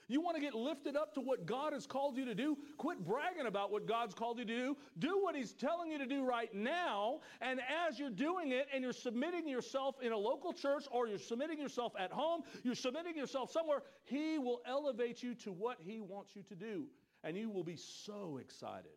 You 0.10 0.22
want 0.22 0.36
to 0.36 0.42
get 0.42 0.56
lifted 0.56 0.96
up 0.96 1.14
to 1.14 1.22
what 1.22 1.46
God 1.46 1.72
has 1.72 1.86
called 1.86 2.18
you 2.18 2.26
to 2.26 2.34
do? 2.34 2.58
Quit 2.80 3.06
bragging 3.06 3.46
about 3.46 3.72
what 3.72 3.86
God's 3.86 4.16
called 4.16 4.40
you 4.40 4.46
to 4.46 4.58
do. 4.58 4.78
Do 4.98 5.20
what 5.22 5.36
He's 5.36 5.54
telling 5.54 5.92
you 5.92 6.00
to 6.00 6.08
do 6.08 6.26
right 6.26 6.52
now. 6.52 7.20
And 7.42 7.62
as 7.88 8.00
you're 8.00 8.10
doing 8.10 8.52
it 8.52 8.68
and 8.74 8.84
you're 8.84 8.92
submitting 8.92 9.48
yourself 9.48 9.98
in 10.02 10.12
a 10.12 10.18
local 10.18 10.52
church 10.52 10.86
or 10.92 11.08
you're 11.08 11.20
submitting 11.20 11.60
yourself 11.60 11.94
at 11.98 12.12
home, 12.12 12.42
you're 12.64 12.74
submitting 12.74 13.16
yourself 13.16 13.52
somewhere, 13.52 13.84
He 14.04 14.40
will 14.40 14.62
elevate 14.66 15.22
you 15.22 15.36
to 15.36 15.52
what 15.52 15.78
He 15.80 16.02
wants 16.02 16.36
you 16.36 16.42
to 16.42 16.56
do. 16.56 16.88
And 17.24 17.38
you 17.38 17.52
will 17.52 17.64
be 17.64 17.76
so 17.76 18.40
excited. 18.42 18.90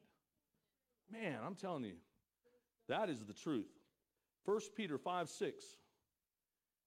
Man, 1.12 1.38
I'm 1.44 1.55
telling 1.55 1.85
you, 1.85 1.94
that 2.88 3.11
is 3.11 3.25
the 3.25 3.35
truth. 3.35 3.68
1 4.44 4.61
Peter 4.77 4.98
5 4.98 5.29
6. 5.29 5.64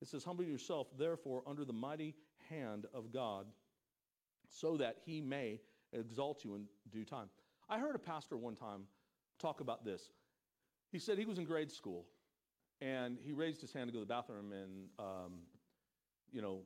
It 0.01 0.07
says, 0.07 0.23
Humble 0.23 0.43
yourself, 0.43 0.87
therefore, 0.97 1.43
under 1.47 1.63
the 1.63 1.73
mighty 1.73 2.15
hand 2.49 2.85
of 2.93 3.13
God, 3.13 3.45
so 4.49 4.77
that 4.77 4.97
he 5.05 5.21
may 5.21 5.61
exalt 5.93 6.43
you 6.43 6.55
in 6.55 6.65
due 6.91 7.05
time. 7.05 7.29
I 7.69 7.79
heard 7.79 7.95
a 7.95 7.99
pastor 7.99 8.37
one 8.37 8.55
time 8.55 8.81
talk 9.39 9.61
about 9.61 9.85
this. 9.85 10.11
He 10.91 10.99
said 10.99 11.17
he 11.17 11.25
was 11.25 11.39
in 11.39 11.45
grade 11.45 11.71
school 11.71 12.05
and 12.81 13.17
he 13.23 13.33
raised 13.33 13.61
his 13.61 13.73
hand 13.73 13.87
to 13.87 13.91
go 13.91 13.99
to 13.99 14.05
the 14.05 14.13
bathroom 14.13 14.51
and, 14.51 14.87
um, 14.99 15.39
you 16.31 16.41
know, 16.41 16.59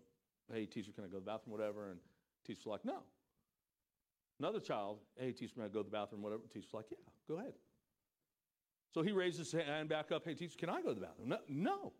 hey, 0.52 0.66
teacher, 0.66 0.92
can 0.92 1.04
I 1.04 1.08
go 1.08 1.14
to 1.14 1.20
the 1.20 1.32
bathroom, 1.32 1.58
whatever? 1.58 1.90
And 1.90 2.00
teacher's 2.46 2.66
like, 2.66 2.84
no. 2.84 3.04
Another 4.40 4.60
child, 4.60 5.00
hey, 5.18 5.32
teacher, 5.34 5.54
may 5.58 5.66
I 5.66 5.68
go 5.68 5.80
to 5.80 5.84
the 5.84 5.92
bathroom, 5.92 6.22
whatever? 6.22 6.44
Teacher's 6.52 6.74
like, 6.74 6.86
yeah, 6.92 6.98
go 7.28 7.40
ahead. 7.40 7.54
So 8.94 9.02
he 9.02 9.12
raised 9.12 9.38
his 9.38 9.52
hand 9.52 9.90
back 9.90 10.12
up, 10.12 10.24
hey, 10.26 10.34
teacher, 10.34 10.58
can 10.58 10.70
I 10.70 10.82
go 10.82 10.90
to 10.90 10.96
the 10.96 11.02
bathroom? 11.02 11.30
No. 11.30 11.38
no. 11.48 11.94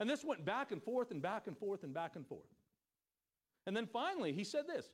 And 0.00 0.10
this 0.10 0.24
went 0.24 0.44
back 0.44 0.72
and 0.72 0.82
forth 0.82 1.10
and 1.10 1.22
back 1.22 1.46
and 1.46 1.56
forth 1.56 1.84
and 1.84 1.94
back 1.94 2.16
and 2.16 2.26
forth. 2.26 2.42
And 3.66 3.76
then 3.76 3.86
finally, 3.86 4.32
he 4.32 4.44
said 4.44 4.66
this. 4.66 4.86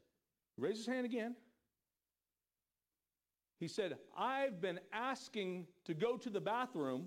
He 0.56 0.62
raised 0.62 0.78
his 0.78 0.86
hand 0.86 1.06
again. 1.06 1.34
He 3.58 3.68
said, 3.68 3.96
I've 4.16 4.60
been 4.60 4.80
asking 4.92 5.66
to 5.84 5.94
go 5.94 6.16
to 6.16 6.28
the 6.28 6.40
bathroom, 6.40 7.06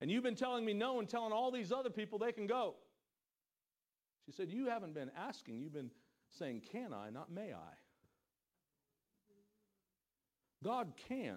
and 0.00 0.10
you've 0.10 0.22
been 0.22 0.34
telling 0.34 0.64
me 0.64 0.72
no 0.72 0.98
and 0.98 1.08
telling 1.08 1.32
all 1.32 1.50
these 1.50 1.72
other 1.72 1.90
people 1.90 2.18
they 2.18 2.32
can 2.32 2.46
go. 2.46 2.74
She 4.24 4.32
said, 4.32 4.50
You 4.50 4.66
haven't 4.66 4.94
been 4.94 5.10
asking, 5.16 5.60
you've 5.60 5.74
been 5.74 5.90
saying, 6.30 6.62
Can 6.72 6.92
I, 6.92 7.10
not 7.10 7.30
may 7.30 7.52
I. 7.52 7.79
God 10.62 10.92
can. 11.08 11.36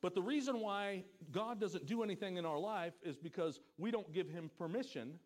But 0.00 0.16
the 0.16 0.22
reason 0.22 0.60
why 0.60 1.04
God 1.30 1.60
doesn't 1.60 1.86
do 1.86 2.02
anything 2.02 2.36
in 2.36 2.44
our 2.44 2.58
life 2.58 2.94
is 3.04 3.16
because 3.16 3.60
we 3.78 3.92
don't 3.92 4.12
give 4.12 4.28
Him 4.28 4.50
permission. 4.58 5.20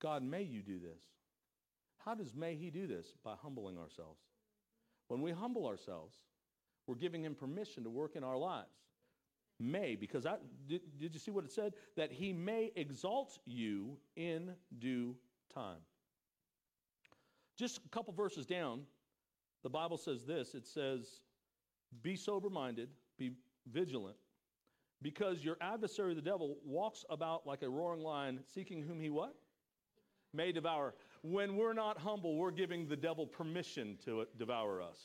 God, 0.00 0.22
may 0.22 0.42
you 0.42 0.62
do 0.62 0.78
this. 0.78 1.02
How 1.98 2.14
does 2.14 2.34
may 2.34 2.54
He 2.56 2.70
do 2.70 2.86
this? 2.86 3.12
By 3.22 3.34
humbling 3.42 3.76
ourselves. 3.76 4.20
When 5.08 5.20
we 5.20 5.32
humble 5.32 5.66
ourselves, 5.66 6.16
we're 6.86 6.94
giving 6.94 7.22
Him 7.22 7.34
permission 7.34 7.84
to 7.84 7.90
work 7.90 8.16
in 8.16 8.24
our 8.24 8.38
lives. 8.38 8.72
May, 9.58 9.96
because 9.96 10.24
I, 10.24 10.36
did, 10.66 10.80
did 10.98 11.12
you 11.12 11.20
see 11.20 11.30
what 11.30 11.44
it 11.44 11.52
said? 11.52 11.74
That 11.94 12.10
He 12.10 12.32
may 12.32 12.72
exalt 12.74 13.38
you 13.44 13.98
in 14.16 14.54
due 14.78 15.14
time. 15.52 15.80
Just 17.60 17.80
a 17.84 17.88
couple 17.90 18.14
verses 18.14 18.46
down, 18.46 18.80
the 19.62 19.68
Bible 19.68 19.98
says 19.98 20.24
this 20.24 20.54
it 20.54 20.66
says, 20.66 21.20
Be 22.00 22.16
sober 22.16 22.48
minded, 22.48 22.88
be 23.18 23.32
vigilant, 23.70 24.16
because 25.02 25.44
your 25.44 25.58
adversary, 25.60 26.14
the 26.14 26.22
devil, 26.22 26.56
walks 26.64 27.04
about 27.10 27.46
like 27.46 27.60
a 27.60 27.68
roaring 27.68 28.00
lion, 28.00 28.40
seeking 28.46 28.82
whom 28.82 28.98
he 28.98 29.10
what? 29.10 29.34
May 30.32 30.52
devour. 30.52 30.94
When 31.20 31.54
we're 31.54 31.74
not 31.74 31.98
humble, 31.98 32.38
we're 32.38 32.50
giving 32.50 32.88
the 32.88 32.96
devil 32.96 33.26
permission 33.26 33.98
to 34.06 34.24
devour 34.38 34.80
us. 34.80 34.98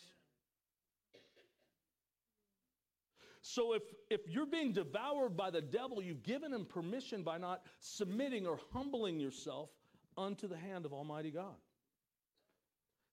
So 3.41 3.73
if, 3.73 3.83
if 4.09 4.21
you're 4.29 4.45
being 4.45 4.71
devoured 4.71 5.35
by 5.35 5.49
the 5.49 5.61
devil, 5.61 6.01
you've 6.01 6.23
given 6.23 6.53
him 6.53 6.63
permission 6.63 7.21
by 7.21 7.37
not 7.37 7.63
submitting 7.81 8.47
or 8.47 8.59
humbling 8.71 9.19
yourself 9.19 9.71
unto 10.17 10.47
the 10.47 10.55
hand 10.55 10.85
of 10.85 10.93
Almighty 10.93 11.31
God. 11.31 11.55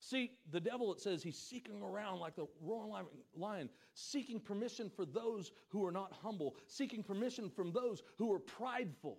See, 0.05 0.33
the 0.51 0.59
devil, 0.59 0.93
it 0.93 1.01
says, 1.01 1.23
he's 1.23 1.39
seeking 1.39 1.81
around 1.81 2.19
like 2.19 2.35
the 2.35 2.49
roaring 2.61 3.07
lion, 3.37 3.69
seeking 3.95 4.41
permission 4.41 4.91
for 4.91 5.05
those 5.05 5.53
who 5.69 5.87
are 5.87 5.93
not 5.93 6.13
humble, 6.13 6.57
seeking 6.67 7.05
permission 7.05 7.49
from 7.49 7.71
those 7.71 8.03
who 8.19 8.33
are 8.33 8.41
prideful. 8.41 9.19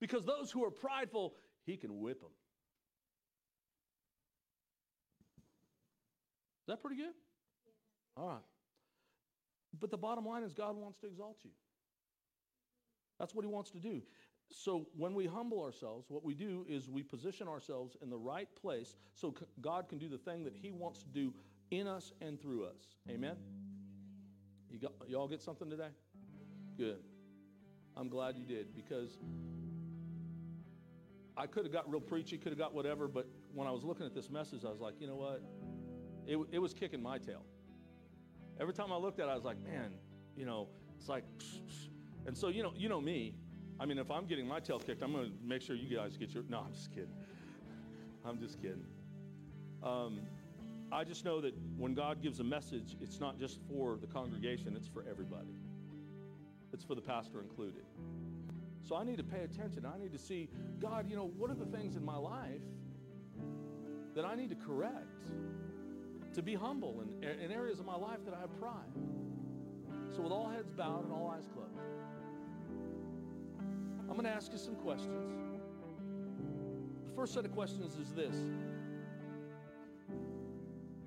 Because 0.00 0.24
those 0.24 0.50
who 0.50 0.64
are 0.64 0.70
prideful, 0.70 1.34
he 1.64 1.76
can 1.76 2.00
whip 2.00 2.20
them. 2.20 2.32
Is 6.62 6.66
that 6.66 6.82
pretty 6.82 6.96
good? 6.96 7.14
All 8.16 8.26
right. 8.26 8.42
But 9.78 9.92
the 9.92 9.96
bottom 9.96 10.26
line 10.26 10.42
is 10.42 10.52
God 10.52 10.76
wants 10.76 10.98
to 11.02 11.06
exalt 11.06 11.36
you. 11.44 11.50
That's 13.20 13.32
what 13.32 13.44
he 13.44 13.50
wants 13.50 13.70
to 13.70 13.78
do. 13.78 14.02
So 14.56 14.86
when 14.96 15.14
we 15.14 15.26
humble 15.26 15.62
ourselves, 15.62 16.06
what 16.08 16.24
we 16.24 16.32
do 16.32 16.64
is 16.68 16.88
we 16.88 17.02
position 17.02 17.48
ourselves 17.48 17.96
in 18.00 18.08
the 18.08 18.16
right 18.16 18.48
place 18.54 18.94
so 19.12 19.34
God 19.60 19.88
can 19.88 19.98
do 19.98 20.08
the 20.08 20.16
thing 20.16 20.44
that 20.44 20.54
he 20.54 20.70
wants 20.70 21.02
to 21.02 21.08
do 21.08 21.34
in 21.72 21.88
us 21.88 22.12
and 22.20 22.40
through 22.40 22.66
us. 22.66 22.94
Amen? 23.10 23.36
You 24.70 24.78
got, 24.78 24.92
y'all 25.08 25.26
get 25.26 25.42
something 25.42 25.68
today? 25.68 25.88
Good. 26.78 26.98
I'm 27.96 28.08
glad 28.08 28.36
you 28.38 28.44
did 28.44 28.74
because 28.76 29.18
I 31.36 31.46
could 31.46 31.64
have 31.64 31.72
got 31.72 31.90
real 31.90 32.00
preachy, 32.00 32.38
could 32.38 32.52
have 32.52 32.58
got 32.58 32.74
whatever, 32.74 33.08
but 33.08 33.26
when 33.52 33.66
I 33.66 33.72
was 33.72 33.82
looking 33.82 34.06
at 34.06 34.14
this 34.14 34.30
message, 34.30 34.64
I 34.64 34.70
was 34.70 34.80
like, 34.80 34.94
you 35.00 35.08
know 35.08 35.16
what? 35.16 35.42
It, 36.28 36.38
it 36.52 36.58
was 36.60 36.72
kicking 36.72 37.02
my 37.02 37.18
tail. 37.18 37.44
Every 38.60 38.72
time 38.72 38.92
I 38.92 38.96
looked 38.96 39.18
at 39.18 39.26
it, 39.26 39.32
I 39.32 39.34
was 39.34 39.44
like, 39.44 39.60
man, 39.60 39.94
you 40.36 40.46
know, 40.46 40.68
it's 40.96 41.08
like, 41.08 41.24
and 42.26 42.38
so 42.38 42.48
you 42.48 42.62
know, 42.62 42.72
you 42.76 42.88
know 42.88 43.00
me. 43.00 43.34
I 43.80 43.86
mean, 43.86 43.98
if 43.98 44.10
I'm 44.10 44.26
getting 44.26 44.46
my 44.46 44.60
tail 44.60 44.78
kicked, 44.78 45.02
I'm 45.02 45.12
going 45.12 45.26
to 45.26 45.32
make 45.44 45.62
sure 45.62 45.76
you 45.76 45.94
guys 45.94 46.16
get 46.16 46.30
your. 46.30 46.44
No, 46.48 46.60
I'm 46.60 46.72
just 46.72 46.90
kidding. 46.90 47.08
I'm 48.24 48.38
just 48.38 48.60
kidding. 48.60 48.84
Um, 49.82 50.20
I 50.92 51.04
just 51.04 51.24
know 51.24 51.40
that 51.40 51.54
when 51.76 51.94
God 51.94 52.22
gives 52.22 52.40
a 52.40 52.44
message, 52.44 52.96
it's 53.00 53.20
not 53.20 53.38
just 53.38 53.58
for 53.68 53.96
the 54.00 54.06
congregation; 54.06 54.74
it's 54.76 54.88
for 54.88 55.04
everybody. 55.08 55.54
It's 56.72 56.84
for 56.84 56.94
the 56.94 57.00
pastor 57.00 57.40
included. 57.40 57.84
So 58.82 58.96
I 58.96 59.04
need 59.04 59.16
to 59.16 59.24
pay 59.24 59.40
attention. 59.40 59.86
I 59.86 59.98
need 59.98 60.12
to 60.12 60.18
see, 60.18 60.48
God, 60.80 61.08
you 61.08 61.16
know, 61.16 61.30
what 61.36 61.50
are 61.50 61.54
the 61.54 61.64
things 61.66 61.96
in 61.96 62.04
my 62.04 62.16
life 62.16 62.60
that 64.14 64.24
I 64.24 64.34
need 64.34 64.50
to 64.50 64.56
correct? 64.56 65.30
To 66.34 66.42
be 66.42 66.54
humble 66.54 67.00
in, 67.00 67.28
in 67.28 67.52
areas 67.52 67.78
of 67.78 67.86
my 67.86 67.96
life 67.96 68.18
that 68.24 68.34
I 68.34 68.40
have 68.40 68.58
pride. 68.58 68.92
So, 70.14 70.22
with 70.22 70.32
all 70.32 70.48
heads 70.48 70.72
bowed 70.72 71.04
and 71.04 71.12
all 71.12 71.32
eyes 71.34 71.48
closed, 71.54 71.78
I'm 74.08 74.14
going 74.14 74.24
to 74.24 74.30
ask 74.30 74.52
you 74.52 74.58
some 74.58 74.74
questions. 74.76 75.32
The 77.08 77.14
first 77.14 77.34
set 77.34 77.44
of 77.44 77.52
questions 77.52 77.96
is 77.96 78.12
this 78.12 78.36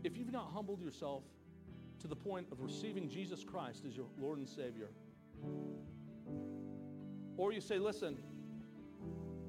If 0.03 0.17
you've 0.17 0.31
not 0.31 0.51
humbled 0.53 0.81
yourself 0.81 1.23
to 1.99 2.07
the 2.07 2.15
point 2.15 2.47
of 2.51 2.61
receiving 2.61 3.09
Jesus 3.09 3.43
Christ 3.43 3.83
as 3.87 3.95
your 3.95 4.07
Lord 4.19 4.37
and 4.39 4.47
Savior, 4.47 4.89
or 7.37 7.51
you 7.51 7.61
say, 7.61 7.77
listen, 7.77 8.17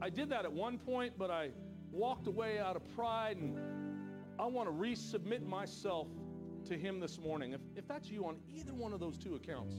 I 0.00 0.10
did 0.10 0.28
that 0.30 0.44
at 0.44 0.52
one 0.52 0.78
point, 0.78 1.14
but 1.18 1.30
I 1.30 1.50
walked 1.90 2.26
away 2.26 2.58
out 2.58 2.76
of 2.76 2.82
pride 2.94 3.38
and 3.38 3.58
I 4.38 4.46
want 4.46 4.68
to 4.68 4.72
resubmit 4.72 5.44
myself 5.46 6.06
to 6.66 6.76
Him 6.76 7.00
this 7.00 7.18
morning. 7.18 7.54
If, 7.54 7.60
if 7.76 7.88
that's 7.88 8.08
you 8.08 8.26
on 8.26 8.36
either 8.54 8.74
one 8.74 8.92
of 8.92 9.00
those 9.00 9.16
two 9.16 9.34
accounts, 9.34 9.74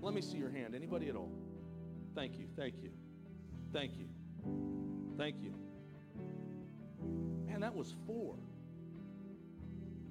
let 0.00 0.14
me 0.14 0.20
see 0.20 0.36
your 0.36 0.50
hand. 0.50 0.74
Anybody 0.74 1.08
at 1.08 1.16
all? 1.16 1.30
Thank 2.18 2.36
you, 2.36 2.48
thank 2.56 2.74
you, 2.82 2.90
thank 3.72 3.96
you, 3.96 4.08
thank 5.16 5.40
you. 5.40 5.54
Man, 7.46 7.60
that 7.60 7.72
was 7.72 7.94
four. 8.08 8.34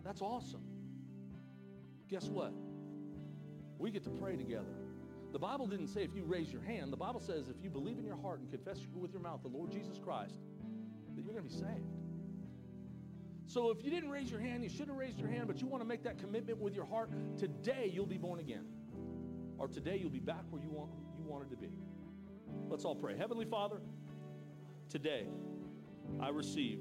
That's 0.05 0.21
awesome. 0.21 0.63
Guess 2.07 2.29
what? 2.29 2.53
We 3.77 3.91
get 3.91 4.05
to 4.05 4.09
pray 4.09 4.37
together. 4.37 4.77
The 5.33 5.39
Bible 5.39 5.67
didn't 5.67 5.89
say 5.89 6.03
if 6.03 6.15
you 6.15 6.23
raise 6.23 6.49
your 6.49 6.61
hand. 6.61 6.93
The 6.93 6.97
Bible 6.97 7.19
says 7.19 7.49
if 7.49 7.61
you 7.61 7.69
believe 7.69 7.97
in 7.97 8.05
your 8.05 8.15
heart 8.15 8.39
and 8.39 8.49
confess 8.49 8.79
with 8.95 9.11
your 9.11 9.21
mouth 9.21 9.41
the 9.41 9.49
Lord 9.49 9.69
Jesus 9.69 9.99
Christ, 9.99 10.39
that 11.13 11.25
you're 11.25 11.33
going 11.33 11.43
to 11.45 11.49
be 11.49 11.49
saved. 11.49 11.93
So 13.47 13.69
if 13.69 13.83
you 13.83 13.89
didn't 13.89 14.11
raise 14.11 14.31
your 14.31 14.39
hand, 14.39 14.63
you 14.63 14.69
should 14.69 14.87
have 14.87 14.95
raised 14.95 15.19
your 15.19 15.27
hand, 15.27 15.47
but 15.47 15.59
you 15.59 15.67
want 15.67 15.83
to 15.83 15.87
make 15.87 16.03
that 16.03 16.19
commitment 16.19 16.57
with 16.57 16.73
your 16.73 16.85
heart, 16.85 17.11
today 17.37 17.91
you'll 17.93 18.05
be 18.05 18.17
born 18.17 18.39
again. 18.39 18.63
Or 19.57 19.67
today 19.67 19.97
you'll 19.97 20.09
be 20.09 20.19
back 20.21 20.45
where 20.49 20.61
you 20.61 20.69
want 20.69 20.89
you 21.17 21.25
wanted 21.25 21.49
to 21.49 21.57
be. 21.57 21.71
Let's 22.69 22.85
all 22.85 22.95
pray. 22.95 23.17
Heavenly 23.17 23.45
Father, 23.45 23.77
today 24.89 25.27
I 26.19 26.29
receive 26.29 26.79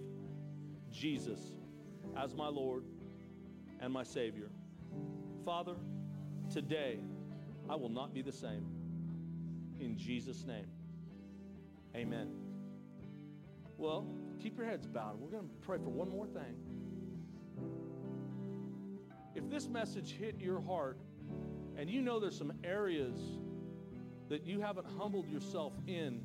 Jesus 0.91 1.41
as 2.17 2.35
my 2.35 2.49
Lord 2.49 2.85
and 3.81 3.93
my 3.93 4.03
Savior. 4.03 4.51
Father, 5.45 5.77
today 6.53 7.01
I 7.69 7.77
will 7.77 7.89
not 7.89 8.15
be 8.15 8.23
the 8.23 8.33
same. 8.33 8.67
In 9.79 9.97
Jesus' 9.97 10.45
name, 10.45 10.67
amen. 11.95 12.31
Well, 13.77 14.07
keep 14.41 14.57
your 14.57 14.67
heads 14.67 14.87
bowed. 14.87 15.21
We're 15.21 15.31
going 15.31 15.49
to 15.49 15.55
pray 15.61 15.79
for 15.79 15.91
one 15.91 16.09
more 16.09 16.27
thing. 16.27 16.57
If 19.35 19.51
this 19.51 19.69
message 19.69 20.13
hit 20.13 20.41
your 20.41 20.63
heart 20.63 20.99
and 21.77 21.91
you 21.91 22.01
know 22.01 22.19
there's 22.19 22.39
some 22.39 22.55
areas 22.65 23.19
that 24.29 24.45
you 24.45 24.61
haven't 24.61 24.87
humbled 24.99 25.29
yourself 25.29 25.73
in, 25.87 26.21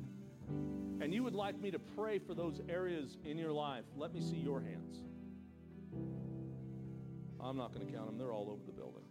and 1.00 1.12
you 1.12 1.22
would 1.22 1.34
like 1.34 1.60
me 1.60 1.70
to 1.70 1.78
pray 1.78 2.18
for 2.18 2.34
those 2.34 2.60
areas 2.68 3.16
in 3.24 3.38
your 3.38 3.52
life, 3.52 3.84
let 3.96 4.12
me 4.12 4.20
see 4.20 4.36
your 4.36 4.60
hands. 4.60 5.02
I'm 7.40 7.56
not 7.56 7.72
going 7.74 7.86
to 7.86 7.92
count 7.92 8.06
them, 8.06 8.18
they're 8.18 8.32
all 8.32 8.50
over 8.50 8.62
the 8.64 8.72
building. 8.72 9.02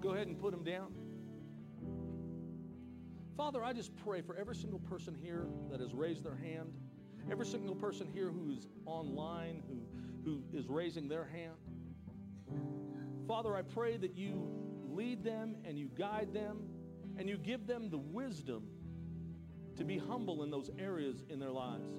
Go 0.00 0.10
ahead 0.10 0.26
and 0.26 0.38
put 0.38 0.52
them 0.52 0.64
down. 0.64 0.92
Father, 3.36 3.64
I 3.64 3.72
just 3.72 3.96
pray 4.04 4.20
for 4.20 4.36
every 4.36 4.54
single 4.54 4.78
person 4.78 5.16
here 5.20 5.46
that 5.70 5.80
has 5.80 5.94
raised 5.94 6.22
their 6.22 6.36
hand, 6.36 6.72
every 7.30 7.46
single 7.46 7.74
person 7.74 8.08
here 8.12 8.28
who's 8.28 8.68
online, 8.84 9.62
who, 9.68 9.80
who 10.24 10.56
is 10.56 10.68
raising 10.68 11.08
their 11.08 11.24
hand. 11.24 11.54
Father, 13.26 13.56
I 13.56 13.62
pray 13.62 13.96
that 13.96 14.14
you 14.14 14.46
lead 14.88 15.24
them 15.24 15.56
and 15.64 15.78
you 15.78 15.88
guide 15.96 16.34
them 16.34 16.58
and 17.18 17.28
you 17.28 17.36
give 17.36 17.66
them 17.66 17.90
the 17.90 17.98
wisdom 17.98 18.68
to 19.76 19.84
be 19.84 19.98
humble 19.98 20.42
in 20.42 20.50
those 20.50 20.70
areas 20.78 21.24
in 21.28 21.38
their 21.38 21.50
lives. 21.50 21.90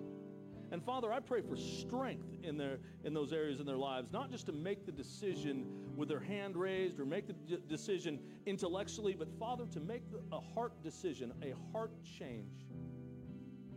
And 0.71 0.83
Father, 0.83 1.11
I 1.11 1.19
pray 1.19 1.41
for 1.41 1.55
strength 1.55 2.25
in, 2.41 2.57
their, 2.57 2.79
in 3.03 3.13
those 3.13 3.31
areas 3.31 3.59
in 3.59 3.65
their 3.65 3.77
lives, 3.77 4.11
not 4.11 4.31
just 4.31 4.47
to 4.47 4.51
make 4.51 4.85
the 4.87 4.91
decision 4.91 5.67
with 5.95 6.09
their 6.09 6.19
hand 6.19 6.55
raised 6.55 6.99
or 6.99 7.05
make 7.05 7.27
the 7.27 7.33
d- 7.33 7.59
decision 7.67 8.19
intellectually, 8.47 9.13
but 9.13 9.27
Father, 9.37 9.65
to 9.67 9.79
make 9.79 10.01
the, 10.11 10.19
a 10.35 10.39
heart 10.39 10.81
decision, 10.81 11.31
a 11.43 11.53
heart 11.71 11.91
change. 12.17 12.65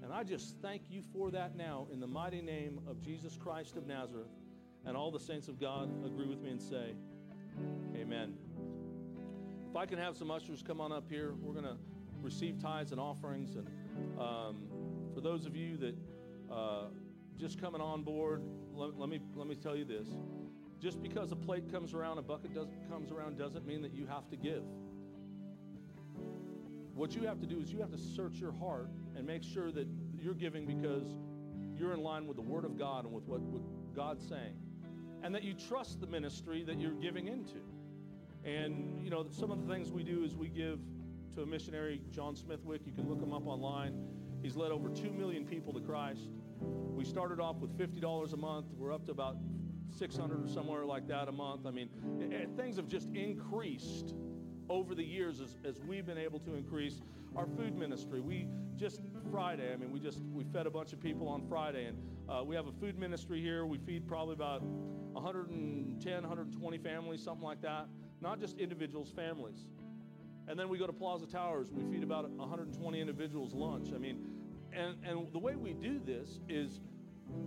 And 0.03 0.11
I 0.11 0.23
just 0.23 0.57
thank 0.63 0.85
you 0.89 1.03
for 1.13 1.31
that 1.33 1.55
now 1.55 1.87
in 1.93 2.01
the 2.01 2.07
mighty 2.07 2.41
name 2.41 2.81
of 2.87 3.03
Jesus 3.03 3.37
Christ 3.37 3.77
of 3.77 3.87
Nazareth. 3.87 4.31
And 4.87 4.97
all 4.97 5.11
the 5.11 5.21
saints 5.21 5.49
of 5.49 5.61
God 5.61 5.91
agree 6.07 6.29
with 6.29 6.41
me 6.41 6.51
and 6.51 6.63
say, 6.63 6.95
Amen. 7.95 8.46
If 9.77 9.83
I 9.83 9.85
can 9.85 9.99
have 9.99 10.17
some 10.17 10.31
ushers 10.31 10.65
come 10.67 10.81
on 10.81 10.91
up 10.91 11.05
here, 11.07 11.35
we're 11.43 11.53
going 11.53 11.67
to 11.67 11.77
receive 12.23 12.59
tithes 12.59 12.93
and 12.93 12.99
offerings. 12.99 13.57
And 13.57 13.69
um, 14.19 14.57
for 15.15 15.21
those 15.21 15.45
of 15.45 15.55
you 15.55 15.77
that 15.77 15.95
uh, 16.51 16.85
just 17.39 17.61
coming 17.61 17.83
on 17.83 18.03
board, 18.03 18.41
let, 18.73 18.99
let, 18.99 19.11
me, 19.11 19.21
let 19.35 19.47
me 19.47 19.55
tell 19.55 19.77
you 19.77 19.85
this. 19.85 20.09
Just 20.81 21.03
because 21.03 21.31
a 21.31 21.37
plate 21.37 21.71
comes 21.71 21.93
around, 21.93 22.17
a 22.17 22.23
bucket 22.23 22.55
does, 22.55 22.69
comes 22.89 23.13
around, 23.13 23.37
doesn't 23.37 23.67
mean 23.67 23.83
that 23.83 23.93
you 23.93 24.07
have 24.07 24.31
to 24.31 24.37
give. 24.39 24.63
What 26.95 27.15
you 27.15 27.27
have 27.27 27.39
to 27.41 27.47
do 27.47 27.61
is 27.61 27.71
you 27.71 27.81
have 27.81 27.91
to 27.91 27.99
search 27.99 28.37
your 28.37 28.53
heart 28.53 28.89
and 29.15 29.27
make 29.27 29.43
sure 29.43 29.71
that 29.73 29.87
you're 30.19 30.33
giving 30.33 30.65
because 30.65 31.07
you're 31.79 31.93
in 31.93 32.01
line 32.01 32.27
with 32.27 32.39
the 32.39 32.43
Word 32.43 32.65
of 32.65 32.79
God 32.79 33.05
and 33.05 33.13
with 33.13 33.25
what, 33.25 33.43
what 33.43 33.61
God's 33.95 34.27
saying. 34.27 34.57
And 35.23 35.35
that 35.35 35.43
you 35.43 35.53
trust 35.53 36.01
the 36.01 36.07
ministry 36.07 36.65
that 36.65 36.81
you're 36.81 36.93
giving 36.93 37.27
into. 37.27 37.61
And, 38.47 39.03
you 39.03 39.11
know, 39.11 39.27
some 39.33 39.51
of 39.51 39.67
the 39.67 39.75
things 39.75 39.91
we 39.91 40.05
do 40.05 40.23
is 40.23 40.37
we 40.37 40.49
give 40.49 40.79
to 41.35 41.43
a 41.43 41.47
missionary, 41.47 42.01
John 42.13 42.37
Smithwick. 42.37 42.83
You 42.87 42.93
can 42.93 43.09
look 43.09 43.21
him 43.21 43.33
up 43.33 43.45
online. 43.45 43.93
He's 44.41 44.55
led 44.55 44.71
over 44.71 44.89
2 44.89 45.11
million 45.11 45.45
people 45.45 45.73
to 45.73 45.81
Christ. 45.81 46.31
We 46.61 47.05
started 47.05 47.41
off 47.41 47.57
with 47.57 47.77
$50 47.77 48.33
a 48.33 48.37
month. 48.37 48.67
We're 48.79 48.93
up 48.93 49.05
to 49.07 49.13
about 49.13 49.37
600 49.91 50.45
or 50.45 50.49
somewhere 50.49 50.85
like 50.85 51.09
that 51.09 51.27
a 51.27 51.33
month. 51.33 51.67
I 51.67 51.73
mean, 51.73 51.89
things 52.57 52.77
have 52.77 52.87
just 52.87 53.09
increased 53.15 54.15
over 54.69 54.95
the 54.95 55.05
years 55.05 55.41
as, 55.41 55.57
as 55.65 55.81
we've 55.81 56.07
been 56.07 56.19
able 56.19 56.39
to 56.41 56.55
increase 56.55 57.01
our 57.35 57.47
food 57.47 57.77
ministry. 57.77 58.21
We 58.21 58.47
just 58.77 59.01
Friday, 59.31 59.73
I 59.73 59.77
mean, 59.77 59.91
we 59.91 59.99
just 59.99 60.21
we 60.33 60.45
fed 60.45 60.67
a 60.67 60.71
bunch 60.71 60.93
of 60.93 61.01
people 61.01 61.29
on 61.29 61.43
Friday, 61.49 61.87
and 61.87 61.99
uh, 62.29 62.43
we 62.45 62.55
have 62.55 62.67
a 62.67 62.73
food 62.73 62.99
ministry 62.99 63.41
here. 63.41 63.67
We 63.67 63.79
feed 63.79 64.07
probably 64.07 64.35
about 64.35 64.63
110, 64.63 66.13
120 66.15 66.79
families, 66.79 67.23
something 67.23 67.45
like 67.45 67.61
that 67.63 67.89
not 68.27 68.41
just 68.41 68.59
individuals, 68.59 69.09
families. 69.15 69.67
And 70.49 70.59
then 70.59 70.69
we 70.69 70.79
go 70.79 70.87
to 70.89 70.93
Plaza 70.93 71.27
Towers, 71.27 71.71
we 71.71 71.85
feed 71.93 72.03
about 72.03 72.29
120 72.29 73.01
individuals 73.01 73.55
lunch. 73.55 73.93
I 73.95 73.99
mean, 73.99 74.19
and, 74.73 74.97
and 75.05 75.33
the 75.33 75.39
way 75.39 75.55
we 75.55 75.75
do 75.75 76.01
this 76.05 76.41
is 76.49 76.81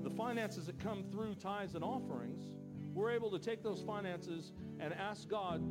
the 0.04 0.10
finances 0.10 0.68
that 0.68 0.80
come 0.80 1.04
through 1.12 1.36
tithes 1.36 1.76
and 1.76 1.84
offerings, 1.84 2.56
we're 2.94 3.12
able 3.12 3.30
to 3.32 3.40
take 3.40 3.62
those 3.62 3.82
finances 3.82 4.54
and 4.80 4.94
ask 4.94 5.28
God 5.28 5.62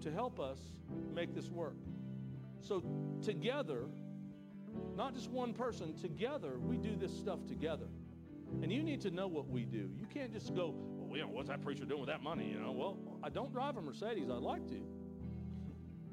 to 0.00 0.12
help 0.12 0.38
us 0.38 0.60
make 1.12 1.34
this 1.34 1.50
work. 1.50 1.76
So, 2.60 2.84
together, 3.22 3.86
not 4.96 5.12
just 5.12 5.28
one 5.28 5.52
person, 5.52 5.96
together, 5.96 6.60
we 6.60 6.76
do 6.76 6.94
this 6.94 7.12
stuff 7.12 7.44
together. 7.48 7.88
And 8.62 8.70
you 8.70 8.84
need 8.84 9.00
to 9.00 9.10
know 9.10 9.26
what 9.26 9.48
we 9.48 9.64
do. 9.64 9.90
You 9.98 10.06
can't 10.12 10.32
just 10.32 10.54
go, 10.54 10.74
well, 11.10 11.18
you 11.18 11.24
know, 11.24 11.30
what's 11.32 11.48
that 11.48 11.60
preacher 11.64 11.84
doing 11.84 12.00
with 12.00 12.08
that 12.08 12.22
money? 12.22 12.48
You 12.48 12.60
know, 12.60 12.70
well, 12.70 12.96
I 13.20 13.30
don't 13.30 13.52
drive 13.52 13.76
a 13.76 13.82
Mercedes. 13.82 14.30
I'd 14.30 14.42
like 14.42 14.64
to, 14.68 14.80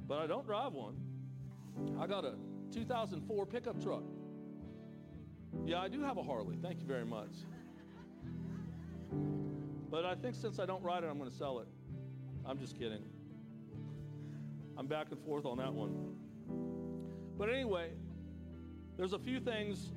but 0.08 0.18
I 0.18 0.26
don't 0.26 0.46
drive 0.46 0.74
one. 0.74 0.96
I 2.00 2.08
got 2.08 2.26
a 2.26 2.34
2004 2.74 3.46
pickup 3.46 3.82
truck. 3.82 4.02
Yeah, 5.66 5.82
I 5.82 5.88
do 5.88 6.02
have 6.02 6.18
a 6.18 6.24
Harley. 6.24 6.58
Thank 6.60 6.80
you 6.82 6.88
very 6.88 7.06
much. 7.06 7.30
But 9.92 10.04
I 10.04 10.16
think 10.16 10.34
since 10.34 10.58
I 10.58 10.66
don't 10.66 10.84
ride 10.84 11.04
it, 11.04 11.08
I'm 11.08 11.20
going 11.20 11.30
to 11.30 11.36
sell 11.36 11.60
it. 11.60 11.68
I'm 12.44 12.58
just 12.58 12.78
kidding. 12.78 13.04
I'm 14.78 14.88
back 14.88 15.08
and 15.12 15.20
forth 15.24 15.46
on 15.46 15.58
that 15.58 15.74
one. 15.74 16.16
But 17.38 17.50
anyway, 17.50 17.92
there's 18.98 19.14
a 19.14 19.20
few 19.20 19.40
things 19.40 19.92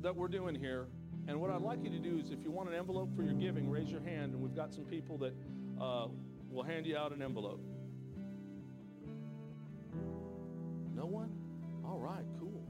that 0.00 0.14
we're 0.14 0.28
doing 0.28 0.54
here. 0.54 0.86
And 1.28 1.40
what 1.40 1.50
I'd 1.50 1.62
like 1.62 1.82
you 1.84 1.90
to 1.90 1.98
do 1.98 2.18
is 2.18 2.30
if 2.30 2.42
you 2.42 2.50
want 2.50 2.68
an 2.68 2.74
envelope 2.74 3.14
for 3.14 3.22
your 3.22 3.34
giving, 3.34 3.70
raise 3.70 3.90
your 3.90 4.00
hand, 4.00 4.32
and 4.32 4.42
we've 4.42 4.56
got 4.56 4.72
some 4.72 4.84
people 4.84 5.18
that 5.18 5.34
uh, 5.80 6.08
will 6.50 6.64
hand 6.64 6.86
you 6.86 6.96
out 6.96 7.12
an 7.12 7.22
envelope. 7.22 7.60
No 10.94 11.06
one? 11.06 11.30
All 11.84 11.98
right, 11.98 12.24
cool. 12.38 12.64